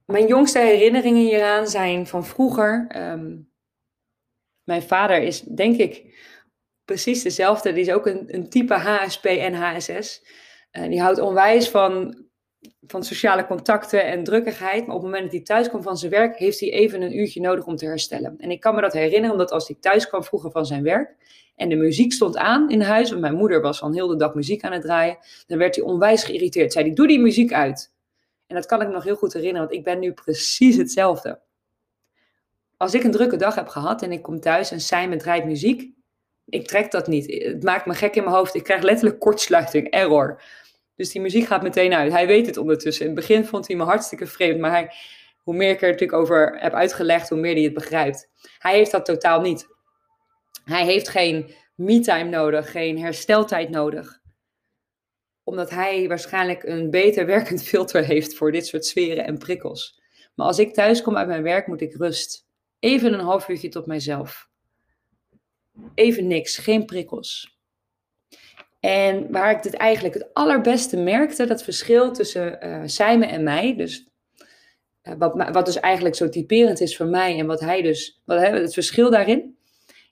Mijn 0.05 0.27
jongste 0.27 0.59
herinneringen 0.59 1.23
hieraan 1.23 1.69
zijn 1.69 2.07
van 2.07 2.25
vroeger. 2.25 2.85
Ehm, 2.89 3.37
mijn 4.65 4.83
vader 4.83 5.23
is, 5.23 5.41
denk 5.41 5.77
ik, 5.77 6.19
precies 6.85 7.23
dezelfde. 7.23 7.73
Die 7.73 7.83
is 7.83 7.93
ook 7.93 8.07
een, 8.07 8.35
een 8.35 8.49
type 8.49 8.75
HSP 8.75 9.25
en 9.25 9.55
HSS. 9.55 10.23
Uh, 10.73 10.89
die 10.89 11.01
houdt 11.01 11.21
onwijs 11.21 11.69
van 11.69 12.25
van 12.87 13.05
sociale 13.05 13.47
contacten 13.47 14.05
en 14.05 14.25
drukkigheid. 14.25 14.87
Maar 14.87 14.97
op 14.97 15.03
het 15.03 15.11
moment 15.11 15.23
dat 15.23 15.33
hij 15.33 15.43
thuis 15.43 15.69
kwam 15.69 15.83
van 15.83 15.97
zijn 15.97 16.11
werk, 16.11 16.39
heeft 16.39 16.61
hij 16.61 16.73
even 16.73 17.03
een 17.03 17.19
uurtje 17.19 17.41
nodig 17.41 17.67
om 17.67 17.77
te 17.77 17.87
herstellen. 17.87 18.35
En 18.39 18.51
ik 18.51 18.61
kan 18.61 18.75
me 18.75 18.81
dat 18.81 18.93
herinneren, 18.93 19.31
omdat 19.31 19.51
als 19.51 19.69
hij 19.69 19.77
thuis 19.81 20.09
kwam 20.09 20.25
vroeger 20.25 20.51
van 20.51 20.67
zijn 20.67 20.83
werk 20.83 21.17
en 21.57 21.69
de 21.69 21.77
muziek 21.77 22.13
stond 22.13 22.37
aan 22.37 22.71
in 22.71 22.81
huis, 22.81 23.09
want 23.09 23.21
mijn 23.21 23.35
moeder 23.35 23.61
was 23.61 23.83
al 23.83 23.93
heel 23.93 24.07
de 24.07 24.17
dag 24.17 24.35
muziek 24.35 24.63
aan 24.63 24.73
het 24.73 24.83
draaien, 24.83 25.19
dan 25.47 25.59
werd 25.59 25.77
hij 25.77 25.85
onwijs 25.85 26.25
geïrriteerd. 26.25 26.73
Zei 26.73 26.85
hij, 26.85 26.95
doe 26.95 27.07
die 27.07 27.21
muziek 27.21 27.53
uit. 27.53 27.94
En 28.47 28.55
dat 28.55 28.67
kan 28.67 28.81
ik 28.81 28.87
me 28.87 28.93
nog 28.93 29.05
heel 29.05 29.17
goed 29.17 29.33
herinneren, 29.33 29.67
want 29.67 29.79
ik 29.79 29.85
ben 29.85 29.99
nu 29.99 30.13
precies 30.13 30.77
hetzelfde. 30.77 31.41
Als 32.77 32.95
ik 32.95 33.05
een 33.05 33.11
drukke 33.11 33.37
dag 33.37 33.55
heb 33.55 33.69
gehad 33.69 34.03
en 34.03 34.13
ik 34.13 34.23
kom 34.23 34.41
thuis 34.41 34.71
en 34.71 34.81
Simon 34.81 35.19
draait 35.19 35.45
muziek, 35.45 35.93
ik 36.47 36.67
trek 36.67 36.91
dat 36.91 37.07
niet. 37.07 37.27
Het 37.45 37.63
maakt 37.63 37.87
me 37.87 37.95
gek 37.95 38.17
in 38.17 38.25
mijn 38.25 38.37
hoofd. 38.37 38.55
Ik 38.55 38.63
krijg 38.63 38.83
letterlijk 38.83 39.21
kortsluiting, 39.21 39.91
error. 39.91 40.43
Dus 40.97 41.11
die 41.13 41.21
muziek 41.21 41.47
gaat 41.47 41.63
meteen 41.63 41.95
uit. 41.95 42.13
Hij 42.13 42.27
weet 42.27 42.47
het 42.47 42.57
ondertussen. 42.57 43.07
In 43.07 43.11
het 43.11 43.21
begin 43.21 43.45
vond 43.45 43.67
hij 43.67 43.77
me 43.77 43.83
hartstikke 43.83 44.27
vreemd, 44.27 44.61
maar 44.61 44.71
hij, 44.71 44.93
hoe 45.39 45.55
meer 45.55 45.71
ik 45.71 45.83
er 45.83 45.91
natuurlijk 45.91 46.19
over 46.19 46.59
heb 46.59 46.73
uitgelegd, 46.73 47.29
hoe 47.29 47.39
meer 47.39 47.55
hij 47.55 47.63
het 47.63 47.75
begrijpt. 47.75 48.29
Hij 48.59 48.75
heeft 48.75 48.91
dat 48.91 49.05
totaal 49.05 49.41
niet. 49.41 49.67
Hij 50.65 50.85
heeft 50.85 51.09
geen 51.09 51.55
me-time 51.75 52.31
nodig, 52.31 52.71
geen 52.71 52.99
hersteltijd 52.99 53.71
nodig. 53.71 54.23
Omdat 55.45 55.71
hij 55.71 56.09
waarschijnlijk 56.09 56.63
een 56.63 56.91
beter 56.91 57.27
werkend 57.37 57.63
filter 57.63 58.05
heeft 58.05 58.35
voor 58.35 58.53
dit 58.53 58.67
soort 58.67 58.87
sferen 58.87 59.25
en 59.25 59.39
prikkels. 59.39 60.03
Maar 60.35 60.47
als 60.47 60.59
ik 60.59 60.75
thuis 60.75 61.03
kom 61.03 61.17
uit 61.17 61.29
mijn 61.29 61.43
werk, 61.43 61.67
moet 61.67 61.81
ik 61.81 61.95
rust. 61.95 62.47
Even 62.79 63.13
een 63.13 63.21
half 63.21 63.49
uurtje 63.49 63.69
tot 63.69 63.87
mijzelf. 63.87 64.49
Even 65.95 66.27
niks, 66.27 66.59
geen 66.59 66.85
prikkels. 66.85 67.59
En 68.81 69.33
waar 69.33 69.51
ik 69.51 69.63
dit 69.63 69.75
eigenlijk 69.75 70.15
het 70.15 70.35
allerbeste 70.35 70.97
merkte, 70.97 71.47
dat 71.47 71.63
verschil 71.63 72.13
tussen 72.13 72.67
uh, 72.67 72.83
Simon 72.85 73.29
en 73.29 73.43
mij, 73.43 73.77
dus 73.77 74.09
uh, 75.03 75.15
wat, 75.19 75.51
wat 75.53 75.67
dus 75.67 75.81
eigenlijk 75.81 76.15
zo 76.15 76.29
typerend 76.29 76.81
is 76.81 76.97
voor 76.97 77.07
mij 77.07 77.39
en 77.39 77.47
wat 77.47 77.61
hij 77.61 77.83
dus, 77.83 78.23
wat, 78.25 78.41
het 78.41 78.75
verschil 78.75 79.11
daarin, 79.11 79.57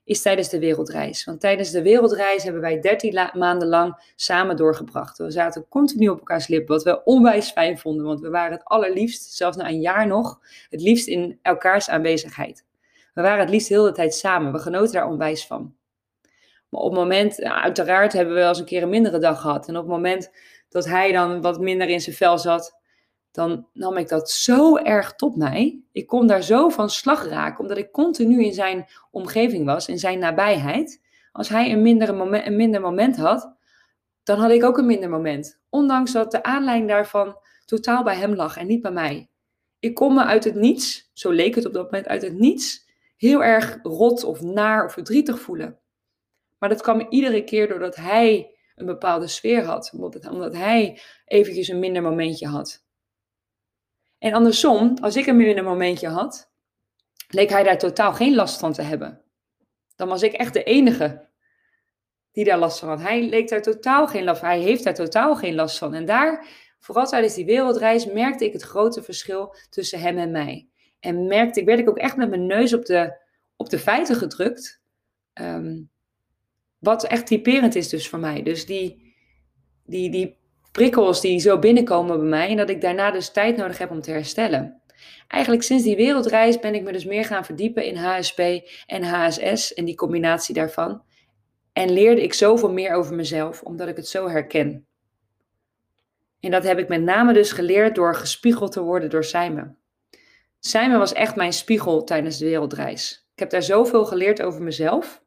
is 0.05 0.21
tijdens 0.21 0.49
de 0.49 0.59
wereldreis. 0.59 1.25
Want 1.25 1.39
tijdens 1.39 1.71
de 1.71 1.81
wereldreis 1.81 2.43
hebben 2.43 2.61
wij 2.61 2.79
13 2.79 3.29
maanden 3.33 3.67
lang 3.67 4.11
samen 4.15 4.55
doorgebracht. 4.55 5.17
We 5.17 5.31
zaten 5.31 5.65
continu 5.69 6.07
op 6.07 6.17
elkaars 6.17 6.47
lippen, 6.47 6.75
wat 6.75 6.83
we 6.83 7.03
onwijs 7.03 7.51
fijn 7.51 7.77
vonden, 7.77 8.05
want 8.05 8.19
we 8.19 8.29
waren 8.29 8.51
het 8.51 8.63
allerliefst, 8.63 9.33
zelfs 9.33 9.57
na 9.57 9.67
een 9.67 9.81
jaar 9.81 10.07
nog, 10.07 10.39
het 10.69 10.81
liefst 10.81 11.07
in 11.07 11.39
elkaars 11.41 11.89
aanwezigheid. 11.89 12.65
We 13.13 13.21
waren 13.21 13.39
het 13.39 13.49
liefst 13.49 13.69
heel 13.69 13.83
de 13.83 13.91
tijd 13.91 14.13
samen, 14.13 14.51
we 14.51 14.59
genoten 14.59 14.93
daar 14.93 15.07
onwijs 15.07 15.45
van. 15.47 15.75
Maar 16.69 16.81
op 16.81 16.91
het 16.91 16.99
moment, 16.99 17.43
uiteraard 17.43 18.13
hebben 18.13 18.33
we 18.33 18.39
wel 18.39 18.49
eens 18.49 18.59
een 18.59 18.65
keer 18.65 18.83
een 18.83 18.89
mindere 18.89 19.19
dag 19.19 19.41
gehad. 19.41 19.67
En 19.67 19.77
op 19.77 19.83
het 19.83 19.91
moment 19.91 20.31
dat 20.69 20.85
hij 20.85 21.11
dan 21.11 21.41
wat 21.41 21.59
minder 21.59 21.87
in 21.87 22.01
zijn 22.01 22.15
vel 22.15 22.37
zat, 22.37 22.81
dan 23.33 23.67
nam 23.73 23.97
ik 23.97 24.07
dat 24.07 24.29
zo 24.29 24.77
erg 24.77 25.15
tot 25.15 25.35
mij. 25.35 25.81
Ik 25.91 26.07
kon 26.07 26.27
daar 26.27 26.41
zo 26.41 26.69
van 26.69 26.89
slag 26.89 27.27
raken, 27.27 27.59
omdat 27.59 27.77
ik 27.77 27.91
continu 27.91 28.43
in 28.43 28.53
zijn 28.53 28.85
omgeving 29.11 29.65
was, 29.65 29.87
in 29.87 29.99
zijn 29.99 30.19
nabijheid. 30.19 31.01
Als 31.31 31.49
hij 31.49 31.71
een, 31.71 31.81
minder 31.81 32.15
moment, 32.15 32.45
een 32.45 32.55
minder 32.55 32.81
moment 32.81 33.17
had, 33.17 33.55
dan 34.23 34.39
had 34.39 34.51
ik 34.51 34.63
ook 34.63 34.77
een 34.77 34.85
minder 34.85 35.09
moment. 35.09 35.59
Ondanks 35.69 36.11
dat 36.11 36.31
de 36.31 36.43
aanleiding 36.43 36.89
daarvan 36.89 37.37
totaal 37.65 38.03
bij 38.03 38.15
hem 38.15 38.35
lag 38.35 38.57
en 38.57 38.67
niet 38.67 38.81
bij 38.81 38.91
mij. 38.91 39.29
Ik 39.79 39.93
kon 39.93 40.13
me 40.13 40.23
uit 40.23 40.43
het 40.43 40.55
niets, 40.55 41.09
zo 41.13 41.31
leek 41.31 41.55
het 41.55 41.65
op 41.65 41.73
dat 41.73 41.83
moment, 41.83 42.07
uit 42.07 42.21
het 42.21 42.39
niets, 42.39 42.89
heel 43.17 43.43
erg 43.43 43.79
rot 43.83 44.23
of 44.23 44.41
naar 44.41 44.85
of 44.85 44.93
verdrietig 44.93 45.39
voelen. 45.39 45.79
Maar 46.57 46.69
dat 46.69 46.81
kwam 46.81 47.05
iedere 47.09 47.43
keer 47.43 47.67
doordat 47.67 47.95
hij 47.95 48.55
een 48.75 48.85
bepaalde 48.85 49.27
sfeer 49.27 49.63
had, 49.63 49.93
omdat 50.31 50.55
hij 50.55 51.01
eventjes 51.25 51.67
een 51.67 51.79
minder 51.79 52.01
momentje 52.01 52.47
had. 52.47 52.83
En 54.23 54.33
andersom, 54.33 54.97
als 55.01 55.15
ik 55.15 55.25
een 55.25 55.35
minder 55.35 55.63
momentje 55.63 56.07
had, 56.07 56.51
leek 57.27 57.49
hij 57.49 57.63
daar 57.63 57.77
totaal 57.77 58.13
geen 58.13 58.35
last 58.35 58.59
van 58.59 58.73
te 58.73 58.81
hebben. 58.81 59.21
Dan 59.95 60.07
was 60.07 60.21
ik 60.21 60.33
echt 60.33 60.53
de 60.53 60.63
enige 60.63 61.27
die 62.31 62.45
daar 62.45 62.57
last 62.57 62.79
van 62.79 62.89
had. 62.89 63.01
Hij 63.01 63.29
leek 63.29 63.49
daar 63.49 63.61
totaal 63.61 64.07
geen 64.07 64.23
last 64.23 64.39
van. 64.39 64.49
Hij 64.49 64.59
heeft 64.59 64.83
daar 64.83 64.93
totaal 64.93 65.35
geen 65.35 65.55
last 65.55 65.77
van. 65.77 65.93
En 65.93 66.05
daar, 66.05 66.47
vooral 66.79 67.05
tijdens 67.05 67.33
die 67.33 67.45
wereldreis, 67.45 68.05
merkte 68.05 68.45
ik 68.45 68.53
het 68.53 68.61
grote 68.61 69.03
verschil 69.03 69.55
tussen 69.69 69.99
hem 69.99 70.17
en 70.17 70.31
mij. 70.31 70.67
En 70.99 71.27
merkte 71.27 71.59
ik, 71.59 71.65
werd 71.65 71.79
ik 71.79 71.89
ook 71.89 71.97
echt 71.97 72.15
met 72.15 72.29
mijn 72.29 72.45
neus 72.45 72.73
op 72.73 72.85
de, 72.85 73.17
op 73.55 73.69
de 73.69 73.79
feiten 73.79 74.15
gedrukt. 74.15 74.81
Ehm, 75.33 75.81
wat 76.77 77.03
echt 77.03 77.27
typerend 77.27 77.75
is 77.75 77.89
dus 77.89 78.09
voor 78.09 78.19
mij. 78.19 78.43
Dus 78.43 78.65
die, 78.65 79.15
die, 79.85 80.09
die 80.09 80.37
prikkels 80.73 81.21
die 81.21 81.39
zo 81.39 81.59
binnenkomen 81.59 82.19
bij 82.19 82.27
mij. 82.27 82.49
En 82.49 82.57
dat 82.57 82.69
ik 82.69 82.81
daarna 82.81 83.11
dus 83.11 83.31
tijd 83.31 83.57
nodig 83.57 83.77
heb 83.77 83.91
om 83.91 84.01
te 84.01 84.11
herstellen. 84.11 84.81
Eigenlijk 85.27 85.63
sinds 85.63 85.83
die 85.83 85.95
wereldreis 85.95 86.59
ben 86.59 86.75
ik 86.75 86.83
me 86.83 86.91
dus 86.91 87.05
meer 87.05 87.25
gaan 87.25 87.45
verdiepen 87.45 87.85
in 87.85 87.95
HSP 87.95 88.39
en 88.85 89.03
HSS 89.03 89.73
en 89.73 89.85
die 89.85 89.95
combinatie 89.95 90.53
daarvan. 90.53 91.03
En 91.73 91.91
leerde 91.91 92.23
ik 92.23 92.33
zoveel 92.33 92.71
meer 92.71 92.93
over 92.93 93.15
mezelf, 93.15 93.61
omdat 93.61 93.87
ik 93.87 93.95
het 93.95 94.07
zo 94.07 94.29
herken. 94.29 94.87
En 96.39 96.51
dat 96.51 96.63
heb 96.63 96.77
ik 96.77 96.87
met 96.87 97.01
name 97.01 97.33
dus 97.33 97.51
geleerd 97.51 97.95
door 97.95 98.15
gespiegeld 98.15 98.71
te 98.71 98.81
worden 98.81 99.09
door 99.09 99.23
Simon. 99.23 99.77
Simon 100.59 100.97
was 100.97 101.13
echt 101.13 101.35
mijn 101.35 101.53
spiegel 101.53 102.03
tijdens 102.03 102.37
de 102.37 102.45
wereldreis. 102.45 103.27
Ik 103.33 103.39
heb 103.39 103.49
daar 103.49 103.63
zoveel 103.63 104.05
geleerd 104.05 104.41
over 104.41 104.61
mezelf. 104.61 105.23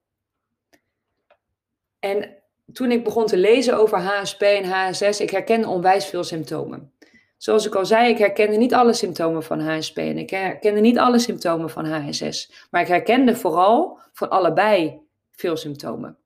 En 1.98 2.42
toen 2.72 2.90
ik 2.90 3.04
begon 3.04 3.26
te 3.26 3.36
lezen 3.36 3.78
over 3.78 3.98
HSP 3.98 4.42
en 4.42 4.64
HSS, 4.64 5.20
ik 5.20 5.30
herkende 5.30 5.68
onwijs 5.68 6.06
veel 6.06 6.24
symptomen. 6.24 6.92
Zoals 7.36 7.66
ik 7.66 7.74
al 7.74 7.86
zei, 7.86 8.08
ik 8.08 8.18
herkende 8.18 8.56
niet 8.56 8.74
alle 8.74 8.92
symptomen 8.92 9.42
van 9.42 9.60
HSP 9.60 9.98
en 9.98 10.18
ik 10.18 10.30
herkende 10.30 10.80
niet 10.80 10.98
alle 10.98 11.18
symptomen 11.18 11.70
van 11.70 11.84
HSS. 11.84 12.66
Maar 12.70 12.80
ik 12.80 12.88
herkende 12.88 13.36
vooral 13.36 13.98
van 14.12 14.30
allebei 14.30 15.00
veel 15.30 15.56
symptomen. 15.56 16.16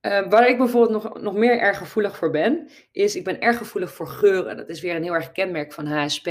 Uh, 0.00 0.28
waar 0.28 0.48
ik 0.48 0.58
bijvoorbeeld 0.58 1.02
nog, 1.02 1.20
nog 1.20 1.34
meer 1.34 1.58
erg 1.58 1.78
gevoelig 1.78 2.16
voor 2.16 2.30
ben, 2.30 2.68
is 2.92 3.16
ik 3.16 3.24
ben 3.24 3.40
erg 3.40 3.56
gevoelig 3.56 3.92
voor 3.92 4.08
geuren. 4.08 4.56
Dat 4.56 4.68
is 4.68 4.80
weer 4.80 4.96
een 4.96 5.02
heel 5.02 5.14
erg 5.14 5.32
kenmerk 5.32 5.72
van 5.72 5.86
HSP. 5.86 6.28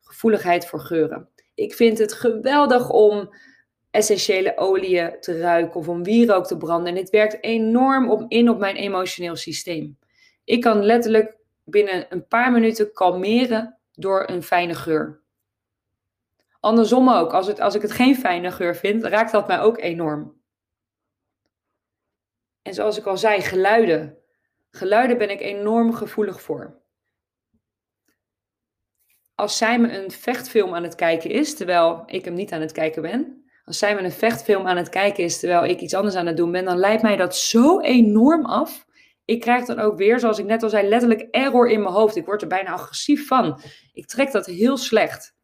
Gevoeligheid 0.00 0.66
voor 0.66 0.80
geuren. 0.80 1.28
Ik 1.54 1.74
vind 1.74 1.98
het 1.98 2.12
geweldig 2.12 2.90
om 2.90 3.34
essentiële 3.90 4.56
oliën 4.56 5.16
te 5.20 5.38
ruiken 5.38 5.80
of 5.80 5.88
om 5.88 6.02
wierook 6.02 6.46
te 6.46 6.56
branden. 6.56 6.88
En 6.88 6.94
dit 6.94 7.10
werkt 7.10 7.42
enorm 7.42 8.10
op, 8.10 8.24
in 8.28 8.48
op 8.48 8.58
mijn 8.58 8.76
emotioneel 8.76 9.36
systeem. 9.36 9.98
Ik 10.44 10.60
kan 10.60 10.82
letterlijk 10.82 11.36
binnen 11.64 12.06
een 12.08 12.26
paar 12.26 12.52
minuten 12.52 12.92
kalmeren 12.92 13.78
door 13.92 14.28
een 14.28 14.42
fijne 14.42 14.74
geur. 14.74 15.20
Andersom 16.60 17.10
ook, 17.10 17.32
als, 17.32 17.46
het, 17.46 17.60
als 17.60 17.74
ik 17.74 17.82
het 17.82 17.92
geen 17.92 18.16
fijne 18.16 18.50
geur 18.50 18.76
vind, 18.76 19.04
raakt 19.04 19.32
dat 19.32 19.46
mij 19.46 19.60
ook 19.60 19.78
enorm. 19.78 20.40
En 22.62 22.74
zoals 22.74 22.98
ik 22.98 23.06
al 23.06 23.16
zei, 23.16 23.40
geluiden. 23.40 24.18
Geluiden 24.70 25.18
ben 25.18 25.30
ik 25.30 25.40
enorm 25.40 25.92
gevoelig 25.92 26.42
voor. 26.42 26.80
Als 29.34 29.56
zij 29.56 29.78
me 29.78 29.98
een 29.98 30.10
vechtfilm 30.10 30.74
aan 30.74 30.82
het 30.82 30.94
kijken 30.94 31.30
is, 31.30 31.56
terwijl 31.56 32.02
ik 32.06 32.24
hem 32.24 32.34
niet 32.34 32.52
aan 32.52 32.60
het 32.60 32.72
kijken 32.72 33.02
ben, 33.02 33.37
als 33.68 33.78
zij 33.78 33.94
me 33.94 34.02
een 34.02 34.12
vechtfilm 34.12 34.66
aan 34.66 34.76
het 34.76 34.88
kijken 34.88 35.24
is 35.24 35.38
terwijl 35.38 35.64
ik 35.64 35.80
iets 35.80 35.94
anders 35.94 36.14
aan 36.14 36.26
het 36.26 36.36
doen 36.36 36.52
ben, 36.52 36.64
dan 36.64 36.78
leidt 36.78 37.02
mij 37.02 37.16
dat 37.16 37.36
zo 37.36 37.80
enorm 37.80 38.44
af. 38.44 38.86
Ik 39.24 39.40
krijg 39.40 39.64
dan 39.64 39.78
ook 39.78 39.96
weer, 39.96 40.20
zoals 40.20 40.38
ik 40.38 40.44
net 40.44 40.62
al 40.62 40.68
zei, 40.68 40.88
letterlijk 40.88 41.20
error 41.30 41.70
in 41.70 41.82
mijn 41.82 41.94
hoofd. 41.94 42.16
Ik 42.16 42.24
word 42.24 42.42
er 42.42 42.48
bijna 42.48 42.70
agressief 42.70 43.26
van. 43.26 43.60
Ik 43.92 44.06
trek 44.06 44.32
dat 44.32 44.46
heel 44.46 44.76
slecht. 44.76 45.36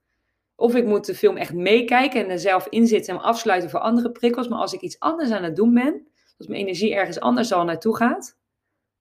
Of 0.56 0.74
ik 0.74 0.84
moet 0.84 1.06
de 1.06 1.14
film 1.14 1.36
echt 1.36 1.52
meekijken 1.52 2.24
en 2.24 2.30
er 2.30 2.38
zelf 2.38 2.66
inzitten 2.68 3.14
en 3.14 3.20
afsluiten 3.20 3.70
voor 3.70 3.80
andere 3.80 4.12
prikkels. 4.12 4.48
Maar 4.48 4.58
als 4.58 4.72
ik 4.72 4.80
iets 4.80 4.98
anders 4.98 5.30
aan 5.30 5.42
het 5.42 5.56
doen 5.56 5.74
ben, 5.74 6.06
als 6.38 6.46
mijn 6.46 6.60
energie 6.60 6.94
ergens 6.94 7.20
anders 7.20 7.52
al 7.52 7.64
naartoe 7.64 7.96
gaat, 7.96 8.38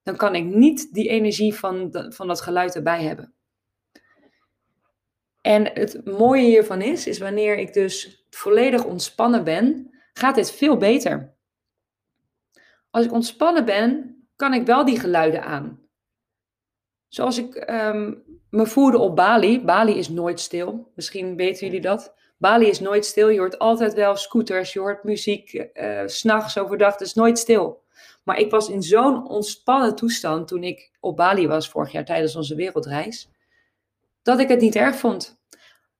dan 0.03 0.15
kan 0.15 0.35
ik 0.35 0.43
niet 0.43 0.93
die 0.93 1.09
energie 1.09 1.55
van, 1.55 1.95
van 2.09 2.27
dat 2.27 2.41
geluid 2.41 2.75
erbij 2.75 3.03
hebben. 3.03 3.33
En 5.41 5.71
het 5.73 6.05
mooie 6.05 6.45
hiervan 6.45 6.81
is, 6.81 7.07
is 7.07 7.19
wanneer 7.19 7.57
ik 7.57 7.73
dus 7.73 8.22
volledig 8.33 8.83
ontspannen 8.83 9.43
ben, 9.43 9.91
gaat 10.13 10.35
dit 10.35 10.51
veel 10.51 10.77
beter. 10.77 11.35
Als 12.89 13.05
ik 13.05 13.11
ontspannen 13.11 13.65
ben, 13.65 14.17
kan 14.35 14.53
ik 14.53 14.65
wel 14.65 14.85
die 14.85 14.99
geluiden 14.99 15.43
aan. 15.43 15.81
Zoals 17.07 17.37
ik 17.37 17.69
um, 17.69 18.23
me 18.49 18.65
voelde 18.65 18.97
op 18.97 19.15
Bali. 19.15 19.63
Bali 19.63 19.97
is 19.97 20.09
nooit 20.09 20.39
stil. 20.39 20.91
Misschien 20.95 21.35
weten 21.35 21.65
jullie 21.65 21.81
dat. 21.81 22.13
Bali 22.37 22.67
is 22.67 22.79
nooit 22.79 23.05
stil. 23.05 23.29
Je 23.29 23.39
hoort 23.39 23.59
altijd 23.59 23.93
wel 23.93 24.15
scooters, 24.15 24.73
je 24.73 24.79
hoort 24.79 25.03
muziek, 25.03 25.53
uh, 25.73 26.01
s'nachts, 26.05 26.57
overdag. 26.57 26.91
Het 26.91 27.01
is 27.01 27.13
nooit 27.13 27.39
stil. 27.39 27.83
Maar 28.23 28.39
ik 28.39 28.51
was 28.51 28.69
in 28.69 28.83
zo'n 28.83 29.27
ontspannen 29.27 29.95
toestand 29.95 30.47
toen 30.47 30.63
ik 30.63 30.91
op 30.99 31.15
Bali 31.15 31.47
was 31.47 31.69
vorig 31.69 31.91
jaar 31.91 32.05
tijdens 32.05 32.35
onze 32.35 32.55
wereldreis 32.55 33.29
dat 34.21 34.39
ik 34.39 34.47
het 34.47 34.59
niet 34.59 34.75
erg 34.75 34.95
vond. 34.95 35.41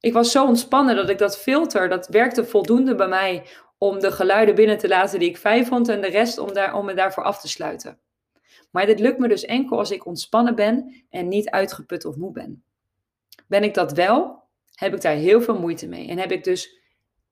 Ik 0.04 0.14
was 0.14 0.32
zo 0.32 0.46
ontspannen 0.46 0.96
dat 0.96 1.10
ik 1.10 1.18
dat 1.18 1.38
filter, 1.38 1.90
dat 1.90 2.08
werkte 2.08 2.46
voldoende 2.46 2.96
bij 2.96 3.08
mij 3.08 3.46
om 3.78 4.00
de 4.00 4.12
geluiden 4.12 4.56
binnen 4.56 4.78
te 4.78 4.88
laten 4.88 5.20
die 5.20 5.30
ik 5.30 5.38
fijn 5.38 5.66
vond 5.66 5.90
en 5.90 6.02
de 6.02 6.08
rest 6.08 6.38
om, 6.38 6.54
daar, 6.54 6.74
om 6.74 6.86
me 6.86 6.94
daarvoor 6.94 7.24
af 7.24 7.42
te 7.42 7.48
sluiten. 7.48 8.00
Maar 8.72 8.86
dit 8.86 9.00
lukt 9.00 9.20
me 9.20 9.28
dus 9.28 9.46
enkel 9.46 9.78
als 9.78 9.92
ik 9.92 10.06
ontspannen 10.06 10.56
ben 10.56 11.06
en 11.10 11.28
niet 11.28 11.50
uitgeput 11.50 12.06
of 12.06 12.16
moe 12.16 12.32
ben. 12.32 12.64
Ben 13.48 13.64
ik 13.64 13.74
dat 13.74 13.92
wel, 13.92 14.44
heb 14.74 14.94
ik 14.94 15.02
daar 15.02 15.16
heel 15.16 15.42
veel 15.42 15.60
moeite 15.60 15.88
mee 15.88 16.08
en 16.08 16.18
heb 16.18 16.32
ik 16.32 16.44
dus 16.44 16.80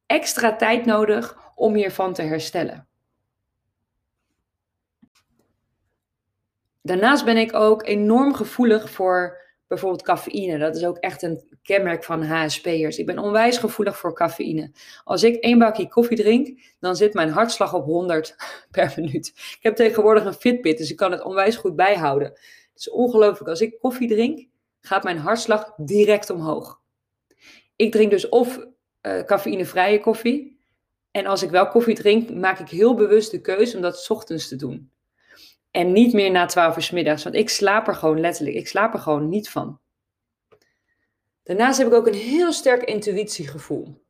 extra 0.05 0.55
tijd 0.55 0.85
nodig 0.85 1.51
om 1.55 1.75
hiervan 1.75 2.13
te 2.13 2.21
herstellen. 2.21 2.87
Daarnaast 6.81 7.25
ben 7.25 7.37
ik 7.37 7.53
ook 7.53 7.85
enorm 7.85 8.33
gevoelig 8.33 8.89
voor 8.89 9.39
bijvoorbeeld 9.71 10.01
cafeïne. 10.01 10.57
Dat 10.57 10.75
is 10.75 10.85
ook 10.85 10.97
echt 10.97 11.21
een 11.21 11.57
kenmerk 11.63 12.03
van 12.03 12.23
HSP'ers. 12.23 12.97
Ik 12.97 13.05
ben 13.05 13.19
onwijs 13.19 13.57
gevoelig 13.57 13.97
voor 13.97 14.13
cafeïne. 14.13 14.71
Als 15.03 15.23
ik 15.23 15.35
één 15.35 15.59
bakje 15.59 15.87
koffie 15.87 16.17
drink, 16.17 16.59
dan 16.79 16.95
zit 16.95 17.13
mijn 17.13 17.29
hartslag 17.29 17.73
op 17.73 17.85
100 17.85 18.35
per 18.71 18.93
minuut. 18.95 19.27
Ik 19.35 19.59
heb 19.61 19.75
tegenwoordig 19.75 20.25
een 20.25 20.33
Fitbit, 20.33 20.77
dus 20.77 20.91
ik 20.91 20.95
kan 20.95 21.11
het 21.11 21.23
onwijs 21.23 21.55
goed 21.55 21.75
bijhouden. 21.75 22.27
Het 22.27 22.39
is 22.75 22.89
ongelooflijk. 22.89 23.49
Als 23.49 23.61
ik 23.61 23.79
koffie 23.79 24.07
drink, 24.07 24.47
gaat 24.81 25.03
mijn 25.03 25.17
hartslag 25.17 25.73
direct 25.77 26.29
omhoog. 26.29 26.79
Ik 27.75 27.91
drink 27.91 28.11
dus 28.11 28.29
of 28.29 28.57
uh, 29.01 29.23
cafeïnevrije 29.23 29.99
koffie. 29.99 30.59
En 31.11 31.25
als 31.25 31.43
ik 31.43 31.49
wel 31.49 31.67
koffie 31.67 31.95
drink, 31.95 32.29
maak 32.33 32.59
ik 32.59 32.69
heel 32.69 32.95
bewust 32.95 33.31
de 33.31 33.41
keuze 33.41 33.75
om 33.75 33.81
dat 33.81 33.99
s 33.99 34.09
ochtends 34.09 34.47
te 34.47 34.55
doen. 34.55 34.91
En 35.71 35.91
niet 35.91 36.13
meer 36.13 36.31
na 36.31 36.45
12 36.45 36.75
uur 36.75 36.81
s 36.81 36.91
middags, 36.91 37.23
want 37.23 37.35
ik 37.35 37.49
slaap 37.49 37.87
er 37.87 37.95
gewoon 37.95 38.19
letterlijk, 38.19 38.55
ik 38.55 38.67
slaap 38.67 38.93
er 38.93 38.99
gewoon 38.99 39.29
niet 39.29 39.49
van. 39.49 39.79
Daarnaast 41.43 41.77
heb 41.77 41.87
ik 41.87 41.93
ook 41.93 42.07
een 42.07 42.13
heel 42.13 42.51
sterk 42.51 42.83
intuïtiegevoel. 42.83 44.01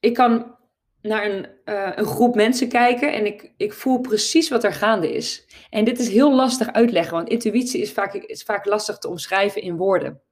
Ik 0.00 0.14
kan 0.14 0.56
naar 1.02 1.24
een, 1.24 1.48
uh, 1.64 1.92
een 1.94 2.04
groep 2.04 2.34
mensen 2.34 2.68
kijken 2.68 3.12
en 3.12 3.26
ik, 3.26 3.52
ik 3.56 3.72
voel 3.72 4.00
precies 4.00 4.48
wat 4.48 4.64
er 4.64 4.72
gaande 4.72 5.12
is. 5.14 5.46
En 5.70 5.84
dit 5.84 5.98
is 5.98 6.08
heel 6.08 6.34
lastig 6.34 6.72
uitleggen, 6.72 7.14
want 7.14 7.28
intuïtie 7.28 7.80
is 7.80 7.92
vaak, 7.92 8.14
is 8.14 8.42
vaak 8.42 8.64
lastig 8.64 8.98
te 8.98 9.08
omschrijven 9.08 9.62
in 9.62 9.76
woorden. 9.76 10.22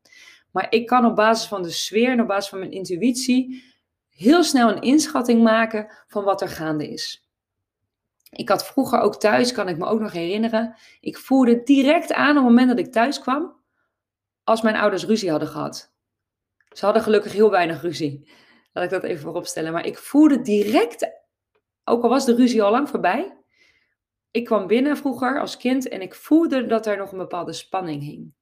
Maar 0.50 0.67
ik 0.71 0.87
kan 0.87 1.05
op 1.05 1.17
basis 1.17 1.49
van 1.49 1.62
de 1.62 1.71
sfeer 1.71 2.11
en 2.11 2.21
op 2.21 2.26
basis 2.26 2.50
van 2.50 2.59
mijn 2.59 2.73
intuïtie 2.73 3.64
heel 4.09 4.45
snel 4.45 4.71
een 4.71 4.83
inschatting 4.83 5.43
maken 5.43 5.93
van 6.07 6.25
wat 6.25 6.40
er 6.40 6.49
gaande 6.49 6.88
is. 6.88 7.29
Ik 8.30 8.49
had 8.49 8.66
vroeger 8.66 9.00
ook 9.00 9.16
thuis, 9.16 9.52
kan 9.52 9.68
ik 9.68 9.78
me 9.78 9.87
ook 9.87 10.00
nog 10.00 10.12
herinneren, 10.12 10.76
ik 11.00 11.18
voelde 11.18 11.62
direct 11.62 12.12
aan 12.12 12.30
op 12.30 12.37
het 12.37 12.44
moment 12.44 12.68
dat 12.68 12.78
ik 12.78 12.92
thuis 12.92 13.20
kwam, 13.20 13.60
als 14.44 14.62
mijn 14.62 14.76
ouders 14.76 15.04
ruzie 15.04 15.30
hadden 15.30 15.49
gehad. 15.49 15.92
Ze 16.70 16.84
hadden 16.84 17.02
gelukkig 17.02 17.32
heel 17.32 17.50
weinig 17.50 17.82
ruzie. 17.82 18.30
Laat 18.72 18.84
ik 18.84 18.90
dat 18.90 19.02
even 19.02 19.22
vooropstellen. 19.22 19.72
Maar 19.72 19.87
ik 19.87 19.99
voelde 19.99 20.40
direct, 20.40 21.10
ook 21.84 22.02
al 22.02 22.08
was 22.08 22.25
de 22.25 22.34
ruzie 22.34 22.62
al 22.62 22.70
lang 22.70 22.88
voorbij, 22.88 23.37
ik 24.30 24.44
kwam 24.44 24.66
binnen 24.66 24.96
vroeger 24.96 25.40
als 25.40 25.56
kind 25.56 25.88
en 25.88 26.00
ik 26.00 26.14
voelde 26.14 26.66
dat 26.66 26.87
er 26.87 26.96
nog 26.96 27.12
een 27.12 27.18
bepaalde 27.18 27.52
spanning 27.52 28.02
hing. 28.02 28.32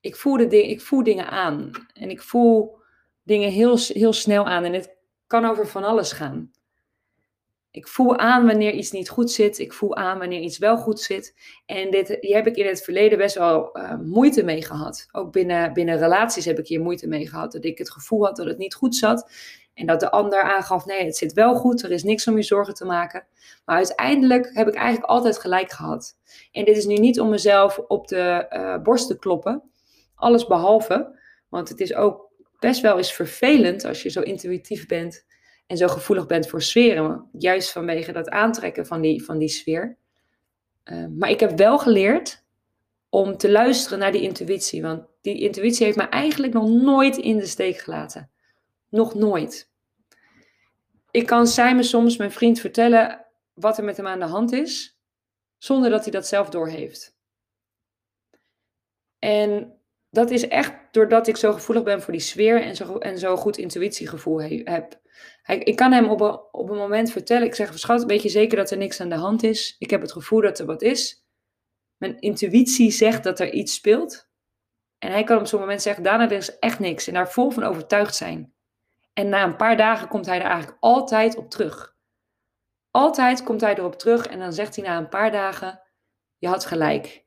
Ik, 0.00 0.16
voelde 0.16 0.68
ik 0.68 0.80
voel 0.80 1.02
dingen 1.02 1.30
aan 1.30 1.70
en 1.92 2.10
ik 2.10 2.22
voel 2.22 2.78
dingen 3.22 3.50
heel, 3.50 3.78
heel 3.78 4.12
snel 4.12 4.46
aan 4.46 4.64
en 4.64 4.72
het 4.72 4.96
kan 5.26 5.44
over 5.44 5.66
van 5.66 5.84
alles 5.84 6.12
gaan. 6.12 6.50
Ik 7.74 7.88
voel 7.88 8.18
aan 8.18 8.46
wanneer 8.46 8.72
iets 8.72 8.90
niet 8.90 9.08
goed 9.08 9.30
zit. 9.30 9.58
Ik 9.58 9.72
voel 9.72 9.96
aan 9.96 10.18
wanneer 10.18 10.40
iets 10.40 10.58
wel 10.58 10.76
goed 10.76 11.00
zit. 11.00 11.34
En 11.66 11.90
dit, 11.90 12.18
hier 12.20 12.34
heb 12.34 12.46
ik 12.46 12.56
in 12.56 12.66
het 12.66 12.82
verleden 12.82 13.18
best 13.18 13.34
wel 13.34 13.78
uh, 13.78 13.94
moeite 13.98 14.44
mee 14.44 14.64
gehad. 14.64 15.08
Ook 15.12 15.32
binnen, 15.32 15.72
binnen 15.72 15.98
relaties 15.98 16.44
heb 16.44 16.58
ik 16.58 16.66
hier 16.66 16.80
moeite 16.80 17.06
mee 17.06 17.28
gehad. 17.28 17.52
Dat 17.52 17.64
ik 17.64 17.78
het 17.78 17.90
gevoel 17.90 18.24
had 18.24 18.36
dat 18.36 18.46
het 18.46 18.58
niet 18.58 18.74
goed 18.74 18.96
zat. 18.96 19.30
En 19.74 19.86
dat 19.86 20.00
de 20.00 20.10
ander 20.10 20.42
aangaf, 20.42 20.86
nee, 20.86 21.04
het 21.04 21.16
zit 21.16 21.32
wel 21.32 21.54
goed. 21.54 21.82
Er 21.82 21.90
is 21.90 22.02
niks 22.02 22.28
om 22.28 22.36
je 22.36 22.42
zorgen 22.42 22.74
te 22.74 22.84
maken. 22.84 23.26
Maar 23.64 23.76
uiteindelijk 23.76 24.50
heb 24.52 24.68
ik 24.68 24.74
eigenlijk 24.74 25.06
altijd 25.06 25.38
gelijk 25.38 25.72
gehad. 25.72 26.16
En 26.52 26.64
dit 26.64 26.76
is 26.76 26.86
nu 26.86 26.94
niet 26.94 27.20
om 27.20 27.28
mezelf 27.28 27.78
op 27.78 28.08
de 28.08 28.46
uh, 28.50 28.82
borst 28.82 29.06
te 29.06 29.18
kloppen. 29.18 29.62
Alles 30.14 30.46
behalve. 30.46 31.18
Want 31.48 31.68
het 31.68 31.80
is 31.80 31.94
ook 31.94 32.30
best 32.58 32.80
wel 32.80 32.96
eens 32.96 33.12
vervelend 33.12 33.84
als 33.84 34.02
je 34.02 34.10
zo 34.10 34.20
intuïtief 34.20 34.86
bent 34.86 35.24
en 35.66 35.76
zo 35.76 35.88
gevoelig 35.88 36.26
bent 36.26 36.48
voor 36.48 36.62
sferen. 36.62 37.28
Juist 37.32 37.72
vanwege 37.72 38.12
dat 38.12 38.28
aantrekken 38.28 38.86
van 38.86 39.00
die, 39.00 39.24
van 39.24 39.38
die 39.38 39.48
sfeer. 39.48 39.96
Uh, 40.84 41.06
maar 41.18 41.30
ik 41.30 41.40
heb 41.40 41.58
wel 41.58 41.78
geleerd 41.78 42.44
om 43.08 43.36
te 43.36 43.50
luisteren 43.50 43.98
naar 43.98 44.12
die 44.12 44.22
intuïtie. 44.22 44.82
Want 44.82 45.06
die 45.20 45.40
intuïtie 45.40 45.84
heeft 45.84 45.96
me 45.96 46.08
eigenlijk 46.08 46.52
nog 46.52 46.68
nooit 46.68 47.16
in 47.16 47.38
de 47.38 47.46
steek 47.46 47.78
gelaten. 47.78 48.30
Nog 48.88 49.14
nooit. 49.14 49.70
Ik 51.10 51.26
kan 51.26 51.46
Simon 51.46 51.84
soms, 51.84 52.16
mijn 52.16 52.32
vriend, 52.32 52.60
vertellen 52.60 53.26
wat 53.54 53.78
er 53.78 53.84
met 53.84 53.96
hem 53.96 54.06
aan 54.06 54.18
de 54.18 54.24
hand 54.24 54.52
is, 54.52 54.98
zonder 55.58 55.90
dat 55.90 56.02
hij 56.02 56.12
dat 56.12 56.26
zelf 56.26 56.48
doorheeft. 56.48 57.16
En 59.18 59.78
dat 60.10 60.30
is 60.30 60.48
echt 60.48 60.72
doordat 60.90 61.26
ik 61.26 61.36
zo 61.36 61.52
gevoelig 61.52 61.84
ben 61.84 62.02
voor 62.02 62.12
die 62.12 62.22
sfeer 62.22 62.62
en 62.62 62.76
zo, 62.76 62.98
en 62.98 63.18
zo 63.18 63.36
goed 63.36 63.58
intuïtiegevoel 63.58 64.42
heb. 64.42 65.00
Ik 65.46 65.76
kan 65.76 65.92
hem 65.92 66.08
op 66.08 66.20
een, 66.20 66.38
op 66.50 66.70
een 66.70 66.76
moment 66.76 67.10
vertellen, 67.10 67.46
ik 67.46 67.54
zeg, 67.54 67.78
schat, 67.78 68.04
weet 68.04 68.22
je 68.22 68.28
zeker 68.28 68.56
dat 68.56 68.70
er 68.70 68.76
niks 68.76 69.00
aan 69.00 69.08
de 69.08 69.14
hand 69.14 69.42
is? 69.42 69.76
Ik 69.78 69.90
heb 69.90 70.00
het 70.00 70.12
gevoel 70.12 70.40
dat 70.40 70.58
er 70.58 70.66
wat 70.66 70.82
is. 70.82 71.26
Mijn 71.96 72.20
intuïtie 72.20 72.90
zegt 72.90 73.24
dat 73.24 73.40
er 73.40 73.52
iets 73.52 73.74
speelt. 73.74 74.28
En 74.98 75.10
hij 75.10 75.24
kan 75.24 75.38
op 75.38 75.46
zo'n 75.46 75.60
moment 75.60 75.82
zeggen, 75.82 76.04
er 76.04 76.32
is 76.32 76.58
echt 76.58 76.78
niks. 76.78 77.06
En 77.06 77.14
daar 77.14 77.30
vol 77.30 77.50
van 77.50 77.62
overtuigd 77.62 78.14
zijn. 78.14 78.54
En 79.12 79.28
na 79.28 79.44
een 79.44 79.56
paar 79.56 79.76
dagen 79.76 80.08
komt 80.08 80.26
hij 80.26 80.40
er 80.40 80.46
eigenlijk 80.46 80.76
altijd 80.80 81.36
op 81.36 81.50
terug. 81.50 81.96
Altijd 82.90 83.42
komt 83.42 83.60
hij 83.60 83.76
erop 83.76 83.98
terug 83.98 84.26
en 84.26 84.38
dan 84.38 84.52
zegt 84.52 84.76
hij 84.76 84.84
na 84.84 84.98
een 84.98 85.08
paar 85.08 85.30
dagen, 85.30 85.80
je 86.38 86.48
had 86.48 86.66
gelijk. 86.66 87.23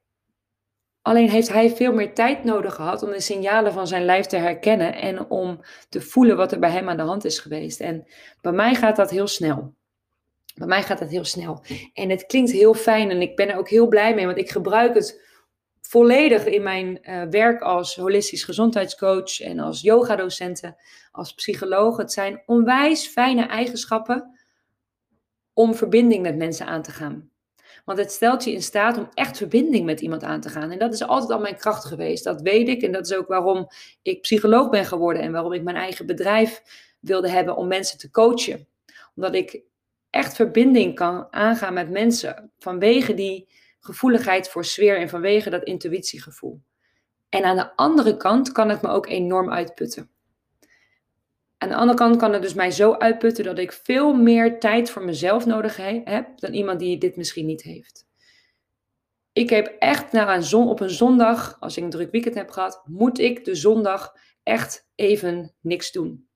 Alleen 1.07 1.29
heeft 1.29 1.49
hij 1.49 1.69
veel 1.69 1.93
meer 1.93 2.13
tijd 2.13 2.43
nodig 2.43 2.75
gehad 2.75 3.03
om 3.03 3.09
de 3.09 3.19
signalen 3.19 3.73
van 3.73 3.87
zijn 3.87 4.05
lijf 4.05 4.25
te 4.25 4.37
herkennen 4.37 4.95
en 4.95 5.29
om 5.29 5.59
te 5.89 6.01
voelen 6.01 6.37
wat 6.37 6.51
er 6.51 6.59
bij 6.59 6.71
hem 6.71 6.89
aan 6.89 6.97
de 6.97 7.03
hand 7.03 7.25
is 7.25 7.39
geweest. 7.39 7.79
En 7.79 8.07
bij 8.41 8.51
mij 8.51 8.75
gaat 8.75 8.95
dat 8.95 9.09
heel 9.09 9.27
snel. 9.27 9.73
Bij 10.55 10.67
mij 10.67 10.83
gaat 10.83 10.99
dat 10.99 11.09
heel 11.09 11.23
snel. 11.23 11.63
En 11.93 12.09
het 12.09 12.25
klinkt 12.25 12.51
heel 12.51 12.73
fijn 12.73 13.09
en 13.09 13.21
ik 13.21 13.35
ben 13.35 13.49
er 13.49 13.57
ook 13.57 13.69
heel 13.69 13.87
blij 13.87 14.15
mee, 14.15 14.25
want 14.25 14.37
ik 14.37 14.49
gebruik 14.49 14.93
het 14.93 15.21
volledig 15.81 16.45
in 16.45 16.63
mijn 16.63 16.99
uh, 17.01 17.23
werk 17.29 17.61
als 17.61 17.95
holistisch 17.95 18.43
gezondheidscoach 18.43 19.39
en 19.39 19.59
als 19.59 19.81
yogadocenten, 19.81 20.75
als 21.11 21.33
psycholoog. 21.33 21.97
Het 21.97 22.11
zijn 22.11 22.43
onwijs 22.45 23.07
fijne 23.07 23.45
eigenschappen 23.45 24.39
om 25.53 25.75
verbinding 25.75 26.21
met 26.21 26.37
mensen 26.37 26.65
aan 26.65 26.81
te 26.81 26.91
gaan. 26.91 27.31
Want 27.87 27.99
het 27.99 28.11
stelt 28.11 28.43
je 28.43 28.51
in 28.51 28.61
staat 28.61 28.97
om 28.97 29.09
echt 29.13 29.37
verbinding 29.37 29.85
met 29.85 30.01
iemand 30.01 30.23
aan 30.23 30.41
te 30.41 30.49
gaan. 30.49 30.71
En 30.71 30.79
dat 30.79 30.93
is 30.93 31.03
altijd 31.03 31.31
al 31.31 31.39
mijn 31.39 31.57
kracht 31.57 31.85
geweest. 31.85 32.23
Dat 32.23 32.41
weet 32.41 32.67
ik. 32.67 32.81
En 32.81 32.91
dat 32.91 33.05
is 33.05 33.15
ook 33.15 33.27
waarom 33.27 33.67
ik 34.01 34.21
psycholoog 34.21 34.69
ben 34.69 34.85
geworden. 34.85 35.21
En 35.21 35.31
waarom 35.31 35.53
ik 35.53 35.63
mijn 35.63 35.75
eigen 35.75 36.05
bedrijf 36.05 36.61
wilde 36.99 37.29
hebben 37.29 37.55
om 37.55 37.67
mensen 37.67 37.97
te 37.97 38.11
coachen. 38.11 38.67
Omdat 39.15 39.35
ik 39.35 39.61
echt 40.09 40.35
verbinding 40.35 40.95
kan 40.95 41.27
aangaan 41.33 41.73
met 41.73 41.89
mensen. 41.89 42.51
Vanwege 42.59 43.13
die 43.13 43.47
gevoeligheid 43.79 44.49
voor 44.49 44.65
sfeer 44.65 44.97
en 44.97 45.09
vanwege 45.09 45.49
dat 45.49 45.63
intuïtiegevoel. 45.63 46.61
En 47.29 47.43
aan 47.43 47.55
de 47.55 47.75
andere 47.75 48.17
kant 48.17 48.51
kan 48.51 48.69
het 48.69 48.81
me 48.81 48.87
ook 48.87 49.07
enorm 49.07 49.51
uitputten. 49.51 50.09
Aan 51.57 51.69
de 51.69 51.75
andere 51.75 51.97
kant 51.97 52.17
kan 52.17 52.33
het 52.33 52.41
dus 52.41 52.53
mij 52.53 52.71
zo 52.71 52.93
uitputten 52.93 53.43
dat 53.43 53.57
ik 53.57 53.71
veel 53.71 54.13
meer 54.13 54.59
tijd 54.59 54.89
voor 54.89 55.03
mezelf 55.03 55.45
nodig 55.45 55.77
heb 56.03 56.39
dan 56.39 56.53
iemand 56.53 56.79
die 56.79 56.97
dit 56.97 57.15
misschien 57.15 57.45
niet 57.45 57.63
heeft. 57.63 58.05
Ik 59.31 59.49
heb 59.49 59.75
echt 59.79 60.11
naar 60.11 60.35
een 60.35 60.43
zon, 60.43 60.69
op 60.69 60.79
een 60.79 60.89
zondag, 60.89 61.57
als 61.59 61.77
ik 61.77 61.83
een 61.83 61.89
druk 61.89 62.11
weekend 62.11 62.35
heb 62.35 62.49
gehad, 62.49 62.81
moet 62.85 63.19
ik 63.19 63.45
de 63.45 63.55
zondag 63.55 64.13
echt 64.43 64.87
even 64.95 65.55
niks 65.61 65.91
doen. 65.91 66.27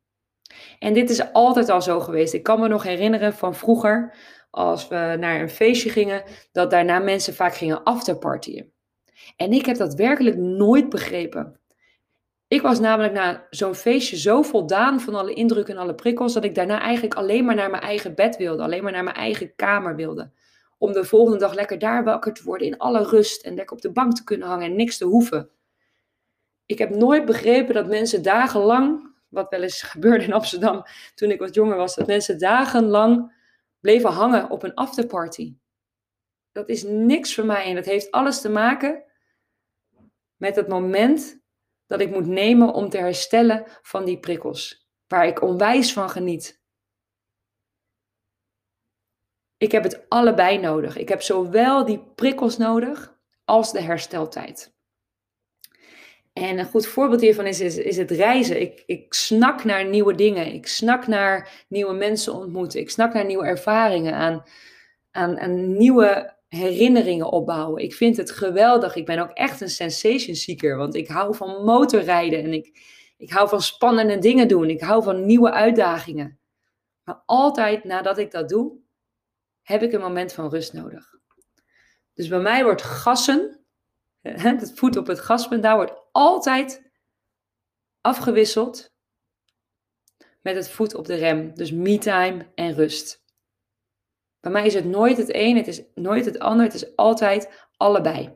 En 0.79 0.93
dit 0.93 1.09
is 1.09 1.33
altijd 1.33 1.69
al 1.69 1.81
zo 1.81 1.99
geweest. 1.99 2.33
Ik 2.33 2.43
kan 2.43 2.59
me 2.59 2.67
nog 2.67 2.83
herinneren 2.83 3.33
van 3.33 3.55
vroeger, 3.55 4.15
als 4.49 4.87
we 4.87 5.15
naar 5.19 5.41
een 5.41 5.49
feestje 5.49 5.89
gingen, 5.89 6.23
dat 6.51 6.71
daarna 6.71 6.99
mensen 6.99 7.33
vaak 7.33 7.55
gingen 7.55 7.83
afterpartyen. 7.83 8.73
En 9.35 9.51
ik 9.51 9.65
heb 9.65 9.77
dat 9.77 9.95
werkelijk 9.95 10.37
nooit 10.37 10.89
begrepen. 10.89 11.60
Ik 12.51 12.61
was 12.61 12.79
namelijk 12.79 13.13
na 13.13 13.47
zo'n 13.49 13.75
feestje 13.75 14.17
zo 14.17 14.41
voldaan 14.41 14.99
van 15.01 15.15
alle 15.15 15.33
indrukken 15.33 15.75
en 15.75 15.81
alle 15.81 15.95
prikkels, 15.95 16.33
dat 16.33 16.43
ik 16.43 16.55
daarna 16.55 16.79
eigenlijk 16.79 17.13
alleen 17.13 17.45
maar 17.45 17.55
naar 17.55 17.69
mijn 17.69 17.83
eigen 17.83 18.15
bed 18.15 18.37
wilde, 18.37 18.63
alleen 18.63 18.83
maar 18.83 18.91
naar 18.91 19.03
mijn 19.03 19.15
eigen 19.15 19.55
kamer 19.55 19.95
wilde. 19.95 20.31
Om 20.77 20.91
de 20.91 21.03
volgende 21.03 21.39
dag 21.39 21.53
lekker 21.53 21.79
daar 21.79 22.03
wakker 22.03 22.33
te 22.33 22.43
worden 22.43 22.67
in 22.67 22.77
alle 22.77 23.03
rust 23.03 23.43
en 23.43 23.55
lekker 23.55 23.75
op 23.75 23.81
de 23.81 23.91
bank 23.91 24.15
te 24.15 24.23
kunnen 24.23 24.47
hangen 24.47 24.65
en 24.65 24.75
niks 24.75 24.97
te 24.97 25.05
hoeven. 25.05 25.49
Ik 26.65 26.77
heb 26.77 26.89
nooit 26.89 27.25
begrepen 27.25 27.73
dat 27.73 27.87
mensen 27.87 28.21
dagenlang, 28.21 29.15
wat 29.29 29.49
wel 29.49 29.61
eens 29.61 29.81
gebeurde 29.91 30.23
in 30.23 30.33
Amsterdam 30.33 30.83
toen 31.15 31.31
ik 31.31 31.39
wat 31.39 31.53
jonger 31.53 31.77
was, 31.77 31.95
dat 31.95 32.07
mensen 32.07 32.39
dagenlang 32.39 33.33
bleven 33.79 34.09
hangen 34.09 34.49
op 34.49 34.63
een 34.63 34.73
afterparty. 34.73 35.55
Dat 36.51 36.69
is 36.69 36.83
niks 36.83 37.35
voor 37.35 37.45
mij 37.45 37.65
en 37.65 37.75
dat 37.75 37.85
heeft 37.85 38.11
alles 38.11 38.41
te 38.41 38.49
maken 38.49 39.03
met 40.35 40.55
het 40.55 40.67
moment 40.67 41.40
dat 41.91 41.99
ik 41.99 42.09
moet 42.09 42.27
nemen 42.27 42.73
om 42.73 42.89
te 42.89 42.97
herstellen 42.97 43.63
van 43.81 44.05
die 44.05 44.19
prikkels, 44.19 44.87
waar 45.07 45.27
ik 45.27 45.41
onwijs 45.41 45.93
van 45.93 46.09
geniet. 46.09 46.61
Ik 49.57 49.71
heb 49.71 49.83
het 49.83 50.09
allebei 50.09 50.57
nodig. 50.57 50.97
Ik 50.97 51.09
heb 51.09 51.21
zowel 51.21 51.85
die 51.85 52.03
prikkels 52.15 52.57
nodig 52.57 53.17
als 53.45 53.71
de 53.71 53.81
hersteltijd. 53.81 54.73
En 56.33 56.57
een 56.57 56.65
goed 56.65 56.87
voorbeeld 56.87 57.21
hiervan 57.21 57.45
is, 57.45 57.59
is, 57.59 57.77
is, 57.77 57.97
het 57.97 58.11
reizen. 58.11 58.61
Ik, 58.61 58.83
ik 58.85 59.13
snak 59.13 59.63
naar 59.63 59.85
nieuwe 59.85 60.15
dingen. 60.15 60.53
Ik 60.53 60.67
snak 60.67 61.07
naar 61.07 61.65
nieuwe 61.67 61.93
mensen 61.93 62.33
ontmoeten. 62.33 62.79
Ik 62.79 62.89
snak 62.89 63.13
naar 63.13 63.25
nieuwe 63.25 63.45
ervaringen, 63.45 64.13
aan, 64.13 64.43
aan, 65.11 65.39
aan 65.39 65.77
nieuwe 65.77 66.33
herinneringen 66.57 67.31
opbouwen. 67.31 67.83
Ik 67.83 67.93
vind 67.93 68.17
het 68.17 68.31
geweldig. 68.31 68.95
Ik 68.95 69.05
ben 69.05 69.19
ook 69.19 69.31
echt 69.31 69.61
een 69.61 69.69
sensation 69.69 70.35
seeker, 70.35 70.77
want 70.77 70.95
ik 70.95 71.07
hou 71.07 71.35
van 71.35 71.63
motorrijden 71.63 72.43
en 72.43 72.53
ik, 72.53 72.79
ik 73.17 73.29
hou 73.29 73.49
van 73.49 73.61
spannende 73.61 74.17
dingen 74.17 74.47
doen. 74.47 74.69
Ik 74.69 74.81
hou 74.81 75.03
van 75.03 75.25
nieuwe 75.25 75.51
uitdagingen. 75.51 76.39
Maar 77.03 77.23
altijd 77.25 77.83
nadat 77.83 78.17
ik 78.17 78.31
dat 78.31 78.49
doe, 78.49 78.77
heb 79.61 79.81
ik 79.81 79.93
een 79.93 80.01
moment 80.01 80.33
van 80.33 80.49
rust 80.49 80.73
nodig. 80.73 81.13
Dus 82.13 82.27
bij 82.27 82.39
mij 82.39 82.63
wordt 82.63 82.81
gassen, 82.81 83.65
het 84.21 84.71
voet 84.75 84.97
op 84.97 85.07
het 85.07 85.19
gaspedaal, 85.19 85.75
wordt 85.75 86.01
altijd 86.11 86.91
afgewisseld 88.01 88.93
met 90.41 90.55
het 90.55 90.69
voet 90.69 90.95
op 90.95 91.05
de 91.05 91.15
rem. 91.15 91.53
Dus 91.53 91.71
me-time 91.71 92.51
en 92.55 92.73
rust. 92.73 93.20
Bij 94.41 94.51
mij 94.51 94.65
is 94.65 94.73
het 94.73 94.85
nooit 94.85 95.17
het 95.17 95.35
een, 95.35 95.57
het 95.57 95.67
is 95.67 95.81
nooit 95.95 96.25
het 96.25 96.39
ander, 96.39 96.65
het 96.65 96.73
is 96.73 96.95
altijd 96.95 97.67
allebei. 97.77 98.35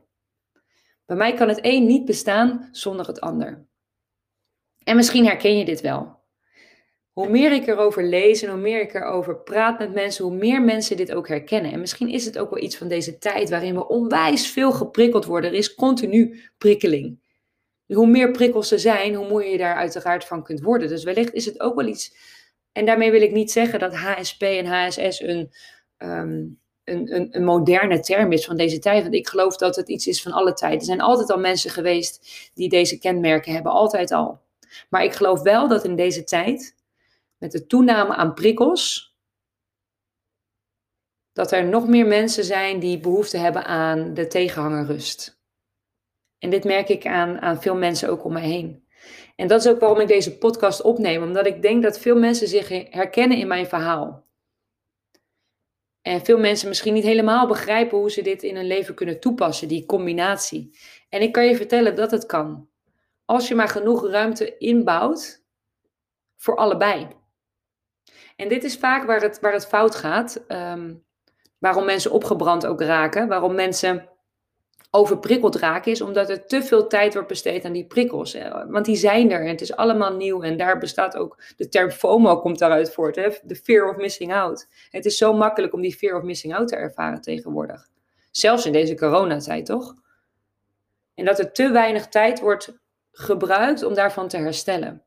Bij 1.05 1.15
mij 1.15 1.33
kan 1.33 1.47
het 1.47 1.59
een 1.61 1.85
niet 1.85 2.05
bestaan 2.05 2.69
zonder 2.71 3.07
het 3.07 3.21
ander. 3.21 3.65
En 4.83 4.95
misschien 4.95 5.25
herken 5.25 5.57
je 5.57 5.65
dit 5.65 5.81
wel. 5.81 6.23
Hoe 7.11 7.29
meer 7.29 7.51
ik 7.51 7.67
erover 7.67 8.03
lees 8.03 8.41
en 8.41 8.49
hoe 8.49 8.59
meer 8.59 8.81
ik 8.81 8.93
erover 8.93 9.37
praat 9.37 9.79
met 9.79 9.93
mensen, 9.93 10.25
hoe 10.25 10.35
meer 10.35 10.61
mensen 10.61 10.97
dit 10.97 11.13
ook 11.13 11.27
herkennen. 11.27 11.71
En 11.71 11.79
misschien 11.79 12.09
is 12.09 12.25
het 12.25 12.37
ook 12.37 12.49
wel 12.49 12.63
iets 12.63 12.77
van 12.77 12.87
deze 12.87 13.17
tijd 13.17 13.49
waarin 13.49 13.75
we 13.75 13.87
onwijs 13.87 14.51
veel 14.51 14.71
geprikkeld 14.71 15.25
worden. 15.25 15.49
Er 15.49 15.57
is 15.57 15.75
continu 15.75 16.43
prikkeling. 16.57 17.23
Hoe 17.85 18.07
meer 18.07 18.31
prikkels 18.31 18.71
er 18.71 18.79
zijn, 18.79 19.15
hoe 19.15 19.27
mooier 19.27 19.51
je 19.51 19.57
daar 19.57 19.75
uiteraard 19.75 20.25
van 20.25 20.43
kunt 20.43 20.61
worden. 20.61 20.87
Dus 20.87 21.03
wellicht 21.03 21.33
is 21.33 21.45
het 21.45 21.59
ook 21.59 21.75
wel 21.75 21.87
iets. 21.87 22.15
En 22.71 22.85
daarmee 22.85 23.11
wil 23.11 23.21
ik 23.21 23.31
niet 23.31 23.51
zeggen 23.51 23.79
dat 23.79 23.95
HSP 23.95 24.41
en 24.41 24.65
HSS 24.65 25.19
een 25.19 25.51
Ehm, 25.97 26.47
een, 26.83 27.15
een, 27.15 27.27
een, 27.31 27.43
moderne 27.43 27.99
term 27.99 28.31
is 28.31 28.45
van 28.45 28.57
deze 28.57 28.79
tijd. 28.79 29.01
Want 29.01 29.15
ik 29.15 29.27
geloof 29.27 29.57
dat 29.57 29.75
het 29.75 29.89
iets 29.89 30.07
is 30.07 30.21
van 30.21 30.31
alle 30.31 30.53
tijden. 30.53 30.79
Er 30.79 30.85
zijn 30.85 31.01
altijd 31.01 31.29
al 31.29 31.39
mensen 31.39 31.71
geweest 31.71 32.49
die 32.53 32.69
deze 32.69 32.97
kenmerken 32.97 33.53
hebben, 33.53 33.71
altijd 33.71 34.11
al. 34.11 34.41
Maar 34.89 35.03
ik 35.03 35.13
geloof 35.13 35.41
wel 35.41 35.67
dat 35.67 35.83
in 35.83 35.95
deze 35.95 36.23
tijd, 36.23 36.75
met 37.37 37.51
de 37.51 37.65
toename 37.65 38.15
aan 38.15 38.33
prikkels, 38.33 39.15
dat 41.33 41.51
er 41.51 41.65
nog 41.65 41.87
meer 41.87 42.07
mensen 42.07 42.43
zijn 42.43 42.79
die 42.79 42.99
behoefte 42.99 43.37
hebben 43.37 43.65
aan 43.65 44.13
de 44.13 44.27
tegenhangerrust. 44.27 45.39
En 46.39 46.49
dit 46.49 46.63
merk 46.63 46.89
ik 46.89 47.05
aan, 47.05 47.41
aan 47.41 47.61
veel 47.61 47.75
mensen 47.75 48.09
ook 48.09 48.23
om 48.23 48.33
mij 48.33 48.47
heen. 48.47 48.87
En 49.35 49.47
dat 49.47 49.65
is 49.65 49.71
ook 49.71 49.79
waarom 49.79 49.99
ik 49.99 50.07
deze 50.07 50.37
podcast 50.37 50.81
opneem, 50.81 51.23
omdat 51.23 51.45
ik 51.45 51.61
denk 51.61 51.83
dat 51.83 51.99
veel 51.99 52.15
mensen 52.17 52.47
zich 52.47 52.69
herkennen 52.89 53.37
in 53.37 53.47
mijn 53.47 53.67
verhaal. 53.67 54.24
En 56.05 56.25
veel 56.25 56.37
mensen 56.37 56.67
misschien 56.67 56.93
niet 56.93 57.03
helemaal 57.03 57.47
begrijpen 57.47 57.97
hoe 57.97 58.11
ze 58.11 58.21
dit 58.21 58.43
in 58.43 58.55
hun 58.55 58.67
leven 58.67 58.95
kunnen 58.95 59.19
toepassen, 59.19 59.67
die 59.67 59.85
combinatie. 59.85 60.77
En 61.09 61.21
ik 61.21 61.31
kan 61.31 61.45
je 61.45 61.55
vertellen 61.55 61.95
dat 61.95 62.11
het 62.11 62.25
kan. 62.25 62.69
Als 63.25 63.47
je 63.47 63.55
maar 63.55 63.67
genoeg 63.67 64.07
ruimte 64.07 64.57
inbouwt 64.57 65.43
voor 66.35 66.55
allebei. 66.55 67.07
En 68.35 68.47
dit 68.47 68.63
is 68.63 68.77
vaak 68.77 69.05
waar 69.05 69.21
het, 69.21 69.39
waar 69.39 69.53
het 69.53 69.67
fout 69.67 69.95
gaat. 69.95 70.43
Ehm, 70.47 70.93
waarom 71.57 71.85
mensen 71.85 72.11
opgebrand 72.11 72.65
ook 72.65 72.81
raken. 72.81 73.27
Waarom 73.27 73.55
mensen 73.55 74.09
overprikkeld 74.95 75.55
raken 75.55 75.91
is 75.91 76.01
omdat 76.01 76.29
er 76.29 76.45
te 76.45 76.63
veel 76.63 76.87
tijd 76.87 77.13
wordt 77.13 77.27
besteed 77.27 77.65
aan 77.65 77.71
die 77.71 77.85
prikkels. 77.85 78.37
Want 78.67 78.85
die 78.85 78.95
zijn 78.95 79.31
er 79.31 79.41
en 79.41 79.47
het 79.47 79.61
is 79.61 79.75
allemaal 79.75 80.15
nieuw. 80.15 80.41
En 80.41 80.57
daar 80.57 80.77
bestaat 80.77 81.17
ook 81.17 81.41
de 81.57 81.69
term 81.69 81.91
FOMO 81.91 82.39
komt 82.39 82.59
daaruit 82.59 82.93
voort. 82.93 83.15
Hè? 83.15 83.29
De 83.43 83.55
fear 83.55 83.89
of 83.89 83.95
missing 83.95 84.33
out. 84.33 84.67
Het 84.89 85.05
is 85.05 85.17
zo 85.17 85.33
makkelijk 85.33 85.73
om 85.73 85.81
die 85.81 85.95
fear 85.95 86.17
of 86.17 86.23
missing 86.23 86.55
out 86.55 86.67
te 86.67 86.75
ervaren 86.75 87.21
tegenwoordig. 87.21 87.87
Zelfs 88.31 88.65
in 88.65 88.71
deze 88.71 88.95
coronatijd, 88.95 89.65
toch? 89.65 89.93
En 91.13 91.25
dat 91.25 91.39
er 91.39 91.51
te 91.51 91.71
weinig 91.71 92.07
tijd 92.07 92.39
wordt 92.39 92.73
gebruikt 93.11 93.83
om 93.83 93.93
daarvan 93.93 94.27
te 94.27 94.37
herstellen. 94.37 95.03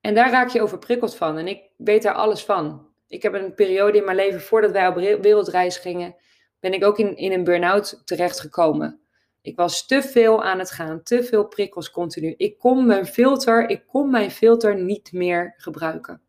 En 0.00 0.14
daar 0.14 0.30
raak 0.30 0.48
je 0.48 0.62
overprikkeld 0.62 1.16
van. 1.16 1.38
En 1.38 1.48
ik 1.48 1.62
weet 1.76 2.02
daar 2.02 2.14
alles 2.14 2.44
van. 2.44 2.88
Ik 3.08 3.22
heb 3.22 3.34
een 3.34 3.54
periode 3.54 3.98
in 3.98 4.04
mijn 4.04 4.16
leven 4.16 4.40
voordat 4.40 4.70
wij 4.70 4.88
op 4.88 4.94
wereldreis 5.22 5.76
gingen 5.76 6.16
ben 6.60 6.72
ik 6.72 6.84
ook 6.84 6.98
in, 6.98 7.16
in 7.16 7.32
een 7.32 7.44
burn-out 7.44 8.02
terechtgekomen. 8.04 9.00
Ik 9.42 9.56
was 9.56 9.86
te 9.86 10.02
veel 10.02 10.42
aan 10.42 10.58
het 10.58 10.70
gaan, 10.70 11.02
te 11.02 11.24
veel 11.24 11.46
prikkels 11.46 11.90
continu. 11.90 12.34
Ik 12.36 12.58
kon 12.58 12.86
mijn 12.86 13.06
filter, 13.06 13.68
ik 13.68 13.86
kon 13.86 14.10
mijn 14.10 14.30
filter 14.30 14.82
niet 14.82 15.12
meer 15.12 15.54
gebruiken. 15.56 16.20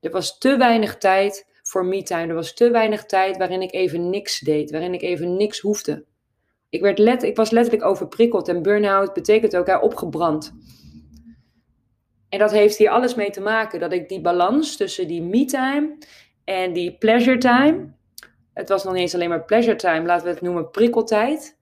Er 0.00 0.10
was 0.10 0.38
te 0.38 0.56
weinig 0.56 0.96
tijd 0.96 1.46
voor 1.62 1.84
me-time. 1.86 2.26
Er 2.26 2.34
was 2.34 2.54
te 2.54 2.70
weinig 2.70 3.04
tijd 3.04 3.36
waarin 3.36 3.62
ik 3.62 3.72
even 3.72 4.10
niks 4.10 4.40
deed, 4.40 4.70
waarin 4.70 4.94
ik 4.94 5.02
even 5.02 5.36
niks 5.36 5.60
hoefde. 5.60 6.04
Ik, 6.68 6.80
werd 6.80 6.98
let, 6.98 7.22
ik 7.22 7.36
was 7.36 7.50
letterlijk 7.50 7.84
overprikkeld 7.84 8.48
en 8.48 8.62
burn-out 8.62 9.12
betekent 9.12 9.56
ook 9.56 9.66
hè, 9.66 9.76
opgebrand. 9.76 10.54
En 12.28 12.38
dat 12.38 12.50
heeft 12.50 12.78
hier 12.78 12.90
alles 12.90 13.14
mee 13.14 13.30
te 13.30 13.40
maken 13.40 13.80
dat 13.80 13.92
ik 13.92 14.08
die 14.08 14.20
balans 14.20 14.76
tussen 14.76 15.08
die 15.08 15.22
me-time 15.22 15.98
en 16.44 16.72
die 16.72 16.98
pleasure 16.98 17.38
time, 17.38 17.94
het 18.56 18.68
was 18.68 18.84
nog 18.84 18.92
niet 18.92 19.02
eens 19.02 19.14
alleen 19.14 19.28
maar 19.28 19.44
pleasure 19.44 19.76
time, 19.76 20.06
laten 20.06 20.26
we 20.26 20.32
het 20.32 20.40
noemen 20.40 20.70
prikkeltijd. 20.70 21.58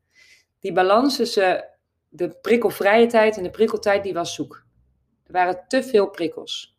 Die 0.61 0.73
balans 0.73 1.17
tussen 1.17 1.69
de 2.09 2.29
prikkelvrije 2.41 3.07
tijd 3.07 3.37
en 3.37 3.43
de 3.43 3.51
prikkeltijd, 3.51 4.03
die 4.03 4.13
was 4.13 4.35
zoek. 4.35 4.65
Er 5.27 5.33
waren 5.33 5.65
te 5.69 5.83
veel 5.83 6.11
prikkels. 6.11 6.79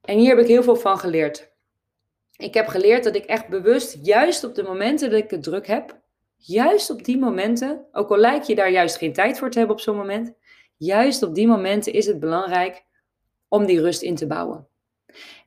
En 0.00 0.18
hier 0.18 0.28
heb 0.28 0.38
ik 0.38 0.46
heel 0.46 0.62
veel 0.62 0.76
van 0.76 0.98
geleerd. 0.98 1.50
Ik 2.36 2.54
heb 2.54 2.66
geleerd 2.66 3.04
dat 3.04 3.14
ik 3.14 3.24
echt 3.24 3.48
bewust, 3.48 3.98
juist 4.02 4.44
op 4.44 4.54
de 4.54 4.62
momenten 4.62 5.10
dat 5.10 5.18
ik 5.18 5.30
het 5.30 5.42
druk 5.42 5.66
heb, 5.66 6.00
juist 6.36 6.90
op 6.90 7.04
die 7.04 7.18
momenten, 7.18 7.86
ook 7.92 8.10
al 8.10 8.18
lijkt 8.18 8.46
je 8.46 8.54
daar 8.54 8.70
juist 8.70 8.96
geen 8.96 9.12
tijd 9.12 9.38
voor 9.38 9.50
te 9.50 9.58
hebben 9.58 9.76
op 9.76 9.82
zo'n 9.82 9.96
moment, 9.96 10.32
juist 10.76 11.22
op 11.22 11.34
die 11.34 11.46
momenten 11.46 11.92
is 11.92 12.06
het 12.06 12.20
belangrijk 12.20 12.84
om 13.48 13.66
die 13.66 13.80
rust 13.80 14.02
in 14.02 14.14
te 14.14 14.26
bouwen. 14.26 14.66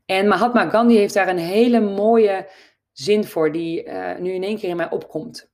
En 0.06 0.28
Mahatma 0.28 0.70
Gandhi 0.70 0.98
heeft 0.98 1.14
daar 1.14 1.28
een 1.28 1.38
hele 1.38 1.80
mooie 1.80 2.50
zin 2.92 3.26
voor, 3.26 3.52
die 3.52 3.84
uh, 3.84 4.18
nu 4.18 4.32
in 4.32 4.44
één 4.44 4.58
keer 4.58 4.70
in 4.70 4.76
mij 4.76 4.90
opkomt. 4.90 5.52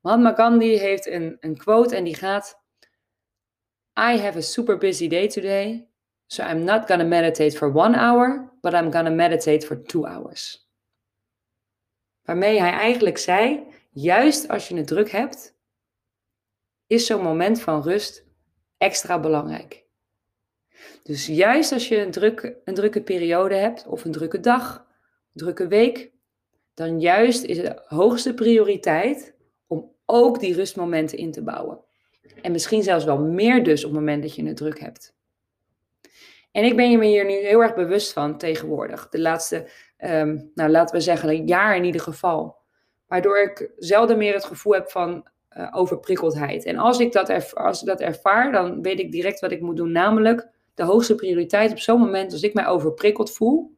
Mahatma 0.00 0.34
Gandhi 0.34 0.76
heeft 0.76 1.06
een, 1.06 1.36
een 1.40 1.56
quote 1.56 1.96
en 1.96 2.04
die 2.04 2.14
gaat: 2.14 2.62
I 3.98 4.18
have 4.18 4.38
a 4.38 4.40
super 4.40 4.78
busy 4.78 5.08
day 5.08 5.28
today, 5.28 5.88
so 6.26 6.44
I'm 6.44 6.64
not 6.64 6.86
gonna 6.86 7.04
meditate 7.04 7.56
for 7.56 7.74
one 7.74 7.98
hour, 7.98 8.52
but 8.60 8.72
I'm 8.72 8.92
gonna 8.92 9.10
meditate 9.10 9.66
for 9.66 9.82
two 9.82 10.06
hours. 10.06 10.70
Waarmee 12.22 12.60
hij 12.60 12.72
eigenlijk 12.72 13.18
zei: 13.18 13.66
juist 13.90 14.48
als 14.48 14.68
je 14.68 14.76
het 14.76 14.86
druk 14.86 15.10
hebt, 15.10 15.56
is 16.86 17.06
zo'n 17.06 17.22
moment 17.22 17.60
van 17.60 17.82
rust 17.82 18.26
extra 18.76 19.20
belangrijk. 19.20 19.87
Dus 21.08 21.26
juist 21.26 21.72
als 21.72 21.88
je 21.88 21.96
een, 21.96 22.54
een 22.64 22.74
drukke 22.74 23.02
periode 23.02 23.54
hebt, 23.54 23.86
of 23.86 24.04
een 24.04 24.12
drukke 24.12 24.40
dag, 24.40 24.76
een 24.76 25.40
drukke 25.40 25.66
week, 25.66 26.10
dan 26.74 27.00
juist 27.00 27.44
is 27.44 27.56
de 27.56 27.82
hoogste 27.84 28.34
prioriteit 28.34 29.34
om 29.66 29.92
ook 30.04 30.40
die 30.40 30.54
rustmomenten 30.54 31.18
in 31.18 31.32
te 31.32 31.42
bouwen. 31.42 31.80
En 32.42 32.52
misschien 32.52 32.82
zelfs 32.82 33.04
wel 33.04 33.18
meer 33.18 33.64
dus 33.64 33.84
op 33.84 33.90
het 33.90 33.98
moment 33.98 34.22
dat 34.22 34.34
je 34.34 34.46
het 34.46 34.56
druk 34.56 34.80
hebt. 34.80 35.14
En 36.52 36.64
ik 36.64 36.76
ben 36.76 36.90
je 36.90 36.98
me 36.98 37.06
hier 37.06 37.24
nu 37.24 37.32
heel 37.32 37.62
erg 37.62 37.74
bewust 37.74 38.12
van 38.12 38.38
tegenwoordig. 38.38 39.08
De 39.08 39.20
laatste, 39.20 39.70
um, 39.98 40.50
nou 40.54 40.70
laten 40.70 40.94
we 40.94 41.00
zeggen, 41.00 41.28
een 41.28 41.46
jaar 41.46 41.76
in 41.76 41.84
ieder 41.84 42.00
geval. 42.00 42.56
Waardoor 43.06 43.38
ik 43.38 43.70
zelden 43.76 44.18
meer 44.18 44.34
het 44.34 44.44
gevoel 44.44 44.72
heb 44.72 44.90
van 44.90 45.28
uh, 45.56 45.68
overprikkeldheid. 45.70 46.64
En 46.64 46.76
als 46.76 46.98
ik, 46.98 47.12
dat 47.12 47.54
als 47.54 47.80
ik 47.80 47.86
dat 47.86 48.00
ervaar, 48.00 48.52
dan 48.52 48.82
weet 48.82 48.98
ik 48.98 49.12
direct 49.12 49.40
wat 49.40 49.52
ik 49.52 49.60
moet 49.60 49.76
doen. 49.76 49.92
Namelijk 49.92 50.56
de 50.78 50.84
hoogste 50.84 51.14
prioriteit 51.14 51.70
op 51.70 51.78
zo'n 51.78 52.00
moment 52.00 52.32
als 52.32 52.42
ik 52.42 52.54
mij 52.54 52.66
overprikkeld 52.66 53.30
voel, 53.30 53.76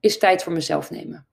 is 0.00 0.18
tijd 0.18 0.42
voor 0.42 0.52
mezelf 0.52 0.90
nemen. 0.90 1.26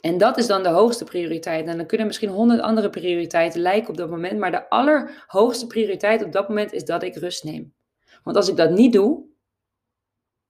En 0.00 0.18
dat 0.18 0.38
is 0.38 0.46
dan 0.46 0.62
de 0.62 0.68
hoogste 0.68 1.04
prioriteit. 1.04 1.66
En 1.66 1.76
dan 1.76 1.86
kunnen 1.86 2.06
misschien 2.06 2.28
honderd 2.28 2.60
andere 2.60 2.90
prioriteiten 2.90 3.60
lijken 3.60 3.88
op 3.88 3.96
dat 3.96 4.10
moment, 4.10 4.38
maar 4.38 4.50
de 4.50 4.68
allerhoogste 4.68 5.66
prioriteit 5.66 6.24
op 6.24 6.32
dat 6.32 6.48
moment 6.48 6.72
is 6.72 6.84
dat 6.84 7.02
ik 7.02 7.14
rust 7.14 7.44
neem. 7.44 7.74
Want 8.22 8.36
als 8.36 8.48
ik 8.48 8.56
dat 8.56 8.70
niet 8.70 8.92
doe, 8.92 9.24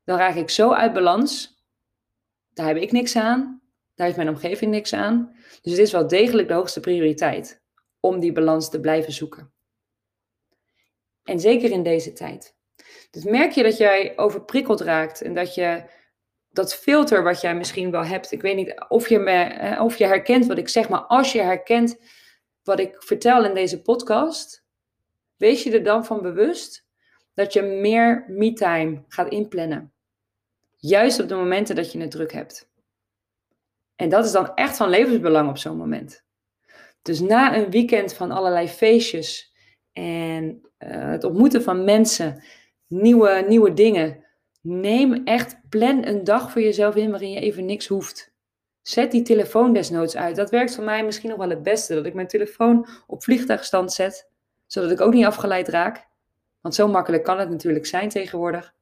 dan 0.04 0.18
raak 0.18 0.34
ik 0.34 0.50
zo 0.50 0.72
uit 0.72 0.92
balans. 0.92 1.62
Daar 2.52 2.66
heb 2.66 2.76
ik 2.76 2.92
niks 2.92 3.16
aan. 3.16 3.62
Daar 3.94 4.06
heeft 4.06 4.18
mijn 4.18 4.28
omgeving 4.28 4.70
niks 4.70 4.92
aan. 4.92 5.36
Dus 5.62 5.72
het 5.72 5.80
is 5.80 5.92
wel 5.92 6.06
degelijk 6.06 6.48
de 6.48 6.54
hoogste 6.54 6.80
prioriteit 6.80 7.62
om 8.00 8.20
die 8.20 8.32
balans 8.32 8.70
te 8.70 8.80
blijven 8.80 9.12
zoeken. 9.12 9.52
En 11.24 11.40
zeker 11.40 11.70
in 11.70 11.82
deze 11.82 12.12
tijd. 12.12 12.54
Dus 13.10 13.24
merk 13.24 13.52
je 13.52 13.62
dat 13.62 13.76
jij 13.76 14.18
overprikkeld 14.18 14.80
raakt 14.80 15.22
en 15.22 15.34
dat 15.34 15.54
je 15.54 15.84
dat 16.50 16.74
filter 16.74 17.22
wat 17.22 17.40
jij 17.40 17.54
misschien 17.54 17.90
wel 17.90 18.04
hebt, 18.04 18.32
ik 18.32 18.42
weet 18.42 18.56
niet 18.56 18.84
of 18.88 19.08
je, 19.08 19.18
me, 19.18 19.76
of 19.80 19.96
je 19.96 20.06
herkent 20.06 20.46
wat 20.46 20.58
ik 20.58 20.68
zeg, 20.68 20.88
maar 20.88 21.00
als 21.00 21.32
je 21.32 21.40
herkent 21.40 21.98
wat 22.62 22.80
ik 22.80 23.02
vertel 23.02 23.44
in 23.44 23.54
deze 23.54 23.82
podcast, 23.82 24.64
wees 25.36 25.62
je 25.62 25.72
er 25.72 25.84
dan 25.84 26.04
van 26.04 26.22
bewust 26.22 26.86
dat 27.34 27.52
je 27.52 27.62
meer 27.62 28.24
me-time 28.28 29.04
gaat 29.08 29.28
inplannen. 29.28 29.92
Juist 30.76 31.20
op 31.20 31.28
de 31.28 31.34
momenten 31.34 31.76
dat 31.76 31.92
je 31.92 32.00
het 32.00 32.10
druk 32.10 32.32
hebt. 32.32 32.70
En 33.96 34.08
dat 34.08 34.24
is 34.24 34.32
dan 34.32 34.54
echt 34.54 34.76
van 34.76 34.88
levensbelang 34.88 35.48
op 35.48 35.58
zo'n 35.58 35.76
moment. 35.76 36.24
Dus 37.02 37.20
na 37.20 37.56
een 37.56 37.70
weekend 37.70 38.14
van 38.14 38.30
allerlei 38.30 38.68
feestjes 38.68 39.51
en 39.92 40.44
uh, 40.78 41.10
het 41.10 41.24
ontmoeten 41.24 41.62
van 41.62 41.84
mensen, 41.84 42.42
nieuwe, 42.86 43.44
nieuwe 43.48 43.72
dingen, 43.72 44.22
Neem 44.62 45.24
echt, 45.24 45.60
plan 45.68 46.06
een 46.06 46.24
dag 46.24 46.50
voor 46.50 46.62
jezelf 46.62 46.96
in 46.96 47.10
waarin 47.10 47.30
je 47.30 47.40
even 47.40 47.64
niks 47.64 47.86
hoeft. 47.86 48.32
Zet 48.82 49.10
die 49.10 49.22
telefoon 49.22 49.72
desnoods 49.72 50.16
uit. 50.16 50.36
Dat 50.36 50.50
werkt 50.50 50.74
voor 50.74 50.84
mij 50.84 51.04
misschien 51.04 51.28
nog 51.28 51.38
wel 51.38 51.50
het 51.50 51.62
beste. 51.62 51.94
Dat 51.94 52.06
ik 52.06 52.14
mijn 52.14 52.26
telefoon 52.26 52.86
op 53.06 53.22
vliegtuigstand 53.22 53.92
zet, 53.92 54.28
zodat 54.66 54.90
ik 54.90 55.00
ook 55.00 55.12
niet 55.12 55.24
afgeleid 55.24 55.68
raak. 55.68 56.06
Want 56.60 56.74
zo 56.74 56.88
makkelijk 56.88 57.24
kan 57.24 57.38
het 57.38 57.50
natuurlijk 57.50 57.86
zijn 57.86 58.08
tegenwoordig. 58.08 58.74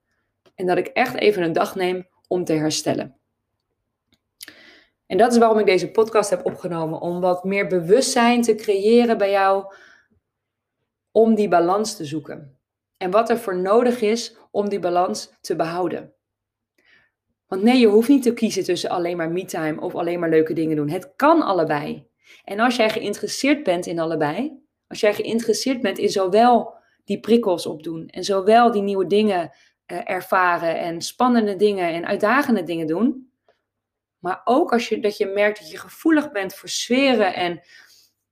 En 0.54 0.66
dat 0.66 0.78
ik 0.78 0.86
echt 0.86 1.14
even 1.14 1.42
een 1.42 1.52
dag 1.52 1.74
neem 1.74 2.06
om 2.28 2.44
te 2.44 2.52
herstellen. 2.52 3.16
En 5.06 5.18
dat 5.18 5.32
is 5.32 5.38
waarom 5.38 5.58
ik 5.58 5.66
deze 5.66 5.90
podcast 5.90 6.30
heb 6.30 6.46
opgenomen. 6.46 7.00
Om 7.00 7.20
wat 7.20 7.44
meer 7.44 7.66
bewustzijn 7.66 8.42
te 8.42 8.54
creëren 8.54 9.18
bij 9.18 9.30
jou. 9.30 9.74
Om 11.12 11.34
die 11.34 11.48
balans 11.48 11.96
te 11.96 12.04
zoeken. 12.04 12.58
En 12.96 13.10
wat 13.10 13.30
er 13.30 13.38
voor 13.38 13.56
nodig 13.56 14.00
is 14.00 14.36
om 14.50 14.68
die 14.68 14.78
balans 14.78 15.32
te 15.40 15.56
behouden. 15.56 16.14
Want 17.46 17.62
nee, 17.62 17.78
je 17.78 17.86
hoeft 17.86 18.08
niet 18.08 18.22
te 18.22 18.32
kiezen 18.32 18.64
tussen 18.64 18.90
alleen 18.90 19.16
maar 19.16 19.30
me-time 19.30 19.80
of 19.80 19.94
alleen 19.94 20.20
maar 20.20 20.28
leuke 20.28 20.52
dingen 20.52 20.76
doen. 20.76 20.88
Het 20.88 21.12
kan 21.16 21.42
allebei. 21.42 22.08
En 22.44 22.60
als 22.60 22.76
jij 22.76 22.90
geïnteresseerd 22.90 23.62
bent 23.62 23.86
in 23.86 23.98
allebei, 23.98 24.62
als 24.86 25.00
jij 25.00 25.14
geïnteresseerd 25.14 25.80
bent 25.80 25.98
in 25.98 26.08
zowel 26.08 26.74
die 27.04 27.20
prikkels 27.20 27.66
opdoen 27.66 28.08
en 28.08 28.24
zowel 28.24 28.70
die 28.70 28.82
nieuwe 28.82 29.06
dingen 29.06 29.52
eh, 29.86 29.98
ervaren 30.04 30.78
en 30.78 31.00
spannende 31.00 31.56
dingen 31.56 31.92
en 31.92 32.06
uitdagende 32.06 32.62
dingen 32.62 32.86
doen, 32.86 33.32
maar 34.18 34.40
ook 34.44 34.72
als 34.72 34.88
je, 34.88 35.00
dat 35.00 35.16
je 35.16 35.26
merkt 35.26 35.58
dat 35.58 35.70
je 35.70 35.78
gevoelig 35.78 36.32
bent 36.32 36.54
voor 36.54 36.68
sferen 36.68 37.34
en 37.34 37.60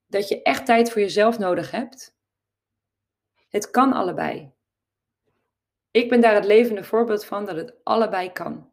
dat 0.07 0.29
je 0.29 0.43
echt 0.43 0.67
tijd 0.67 0.91
voor 0.91 1.01
jezelf 1.01 1.38
nodig 1.38 1.71
hebt. 1.71 2.17
Het 3.48 3.70
kan 3.70 3.92
allebei. 3.92 4.52
Ik 5.90 6.08
ben 6.08 6.20
daar 6.20 6.34
het 6.34 6.44
levende 6.44 6.84
voorbeeld 6.84 7.24
van 7.24 7.44
dat 7.44 7.56
het 7.56 7.74
allebei 7.82 8.32
kan. 8.32 8.70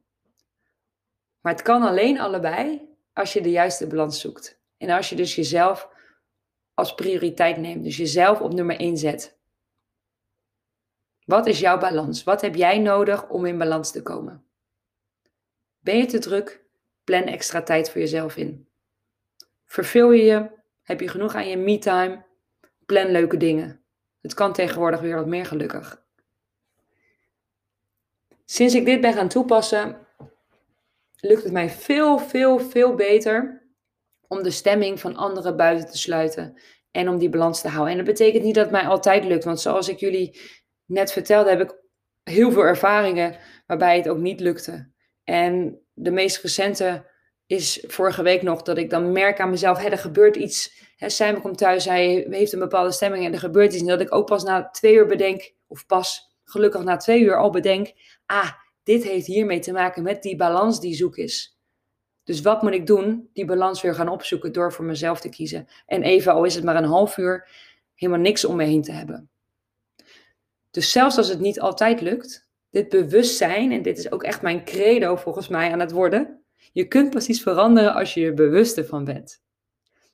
Maar 1.41 1.53
het 1.53 1.61
kan 1.61 1.81
alleen 1.81 2.19
allebei 2.19 2.89
als 3.13 3.33
je 3.33 3.41
de 3.41 3.51
juiste 3.51 3.87
balans 3.87 4.21
zoekt. 4.21 4.59
En 4.77 4.89
als 4.89 5.09
je 5.09 5.15
dus 5.15 5.35
jezelf 5.35 5.89
als 6.73 6.95
prioriteit 6.95 7.57
neemt, 7.57 7.83
dus 7.83 7.97
jezelf 7.97 8.41
op 8.41 8.53
nummer 8.53 8.79
1 8.79 8.97
zet. 8.97 9.37
Wat 11.25 11.45
is 11.45 11.59
jouw 11.59 11.77
balans? 11.77 12.23
Wat 12.23 12.41
heb 12.41 12.55
jij 12.55 12.79
nodig 12.79 13.29
om 13.29 13.45
in 13.45 13.57
balans 13.57 13.91
te 13.91 14.01
komen? 14.01 14.45
Ben 15.79 15.97
je 15.97 16.05
te 16.05 16.19
druk? 16.19 16.63
Plan 17.03 17.23
extra 17.23 17.63
tijd 17.63 17.89
voor 17.89 18.01
jezelf 18.01 18.37
in. 18.37 18.69
Verveel 19.65 20.11
je 20.11 20.23
je? 20.23 20.49
Heb 20.81 20.99
je 20.99 21.07
genoeg 21.07 21.35
aan 21.35 21.47
je 21.47 21.57
me-time? 21.57 22.25
Plan 22.85 23.11
leuke 23.11 23.37
dingen. 23.37 23.84
Het 24.25 24.33
kan 24.33 24.53
tegenwoordig 24.53 24.99
weer 24.99 25.15
wat 25.15 25.25
meer 25.25 25.45
gelukkig. 25.45 26.01
Sinds 28.45 28.73
ik 28.73 28.85
dit 28.85 29.01
ben 29.01 29.13
gaan 29.13 29.27
toepassen, 29.27 29.97
lukt 31.19 31.43
het 31.43 31.51
mij 31.51 31.69
veel, 31.69 32.17
veel, 32.17 32.59
veel 32.59 32.95
beter 32.95 33.63
om 34.27 34.43
de 34.43 34.51
stemming 34.51 34.99
van 34.99 35.15
anderen 35.15 35.57
buiten 35.57 35.91
te 35.91 35.97
sluiten 35.97 36.61
en 36.91 37.09
om 37.09 37.17
die 37.17 37.29
balans 37.29 37.61
te 37.61 37.67
houden. 37.67 37.91
En 37.91 37.97
dat 37.97 38.07
betekent 38.07 38.43
niet 38.43 38.55
dat 38.55 38.63
het 38.63 38.73
mij 38.73 38.87
altijd 38.87 39.25
lukt, 39.25 39.43
want 39.43 39.59
zoals 39.59 39.89
ik 39.89 39.99
jullie 39.99 40.39
net 40.85 41.11
vertelde, 41.11 41.49
heb 41.49 41.61
ik 41.61 41.75
heel 42.23 42.51
veel 42.51 42.63
ervaringen 42.63 43.37
waarbij 43.67 43.97
het 43.97 44.09
ook 44.09 44.19
niet 44.19 44.39
lukte. 44.39 44.91
En 45.23 45.81
de 45.93 46.11
meest 46.11 46.41
recente 46.41 47.05
is 47.45 47.83
vorige 47.87 48.23
week 48.23 48.41
nog 48.41 48.61
dat 48.61 48.77
ik 48.77 48.89
dan 48.89 49.11
merk 49.11 49.39
aan 49.39 49.49
mezelf, 49.49 49.83
er 49.83 49.97
gebeurt 49.97 50.35
iets. 50.35 50.83
Hè, 50.95 51.09
Simon 51.09 51.41
komt 51.41 51.57
thuis, 51.57 51.85
hij 51.85 52.27
heeft 52.29 52.53
een 52.53 52.59
bepaalde 52.59 52.91
stemming 52.91 53.25
en 53.25 53.33
er 53.33 53.39
gebeurt 53.39 53.73
iets. 53.73 53.81
En 53.81 53.87
dat 53.87 54.01
ik 54.01 54.13
ook 54.13 54.25
pas 54.25 54.43
na 54.43 54.69
twee 54.69 54.93
uur 54.93 55.05
bedenk, 55.05 55.53
of 55.67 55.85
pas 55.85 56.35
gelukkig 56.43 56.83
na 56.83 56.97
twee 56.97 57.21
uur 57.21 57.37
al 57.37 57.49
bedenk, 57.49 57.93
ah, 58.25 58.51
dit 58.83 59.03
heeft 59.03 59.25
hiermee 59.25 59.59
te 59.59 59.71
maken 59.71 60.03
met 60.03 60.21
die 60.21 60.35
balans 60.35 60.79
die 60.79 60.95
zoek 60.95 61.17
is. 61.17 61.59
Dus 62.23 62.41
wat 62.41 62.61
moet 62.61 62.73
ik 62.73 62.87
doen? 62.87 63.29
Die 63.33 63.45
balans 63.45 63.81
weer 63.81 63.95
gaan 63.95 64.09
opzoeken 64.09 64.51
door 64.51 64.73
voor 64.73 64.85
mezelf 64.85 65.19
te 65.19 65.29
kiezen. 65.29 65.67
En 65.85 66.03
even, 66.03 66.33
al 66.33 66.43
is 66.43 66.55
het 66.55 66.63
maar 66.63 66.75
een 66.75 66.83
half 66.83 67.17
uur, 67.17 67.47
helemaal 67.95 68.21
niks 68.21 68.45
om 68.45 68.55
me 68.55 68.63
heen 68.63 68.81
te 68.81 68.91
hebben. 68.91 69.29
Dus 70.71 70.91
zelfs 70.91 71.17
als 71.17 71.27
het 71.27 71.39
niet 71.39 71.59
altijd 71.59 72.01
lukt, 72.01 72.49
dit 72.69 72.89
bewustzijn, 72.89 73.71
en 73.71 73.81
dit 73.81 73.97
is 73.97 74.11
ook 74.11 74.23
echt 74.23 74.41
mijn 74.41 74.65
credo 74.65 75.15
volgens 75.15 75.47
mij 75.47 75.71
aan 75.71 75.79
het 75.79 75.91
worden, 75.91 76.43
je 76.71 76.87
kunt 76.87 77.27
iets 77.27 77.41
veranderen 77.41 77.93
als 77.93 78.13
je 78.13 78.25
er 78.25 78.33
bewust 78.33 78.81
van 78.85 79.03
bent. 79.03 79.43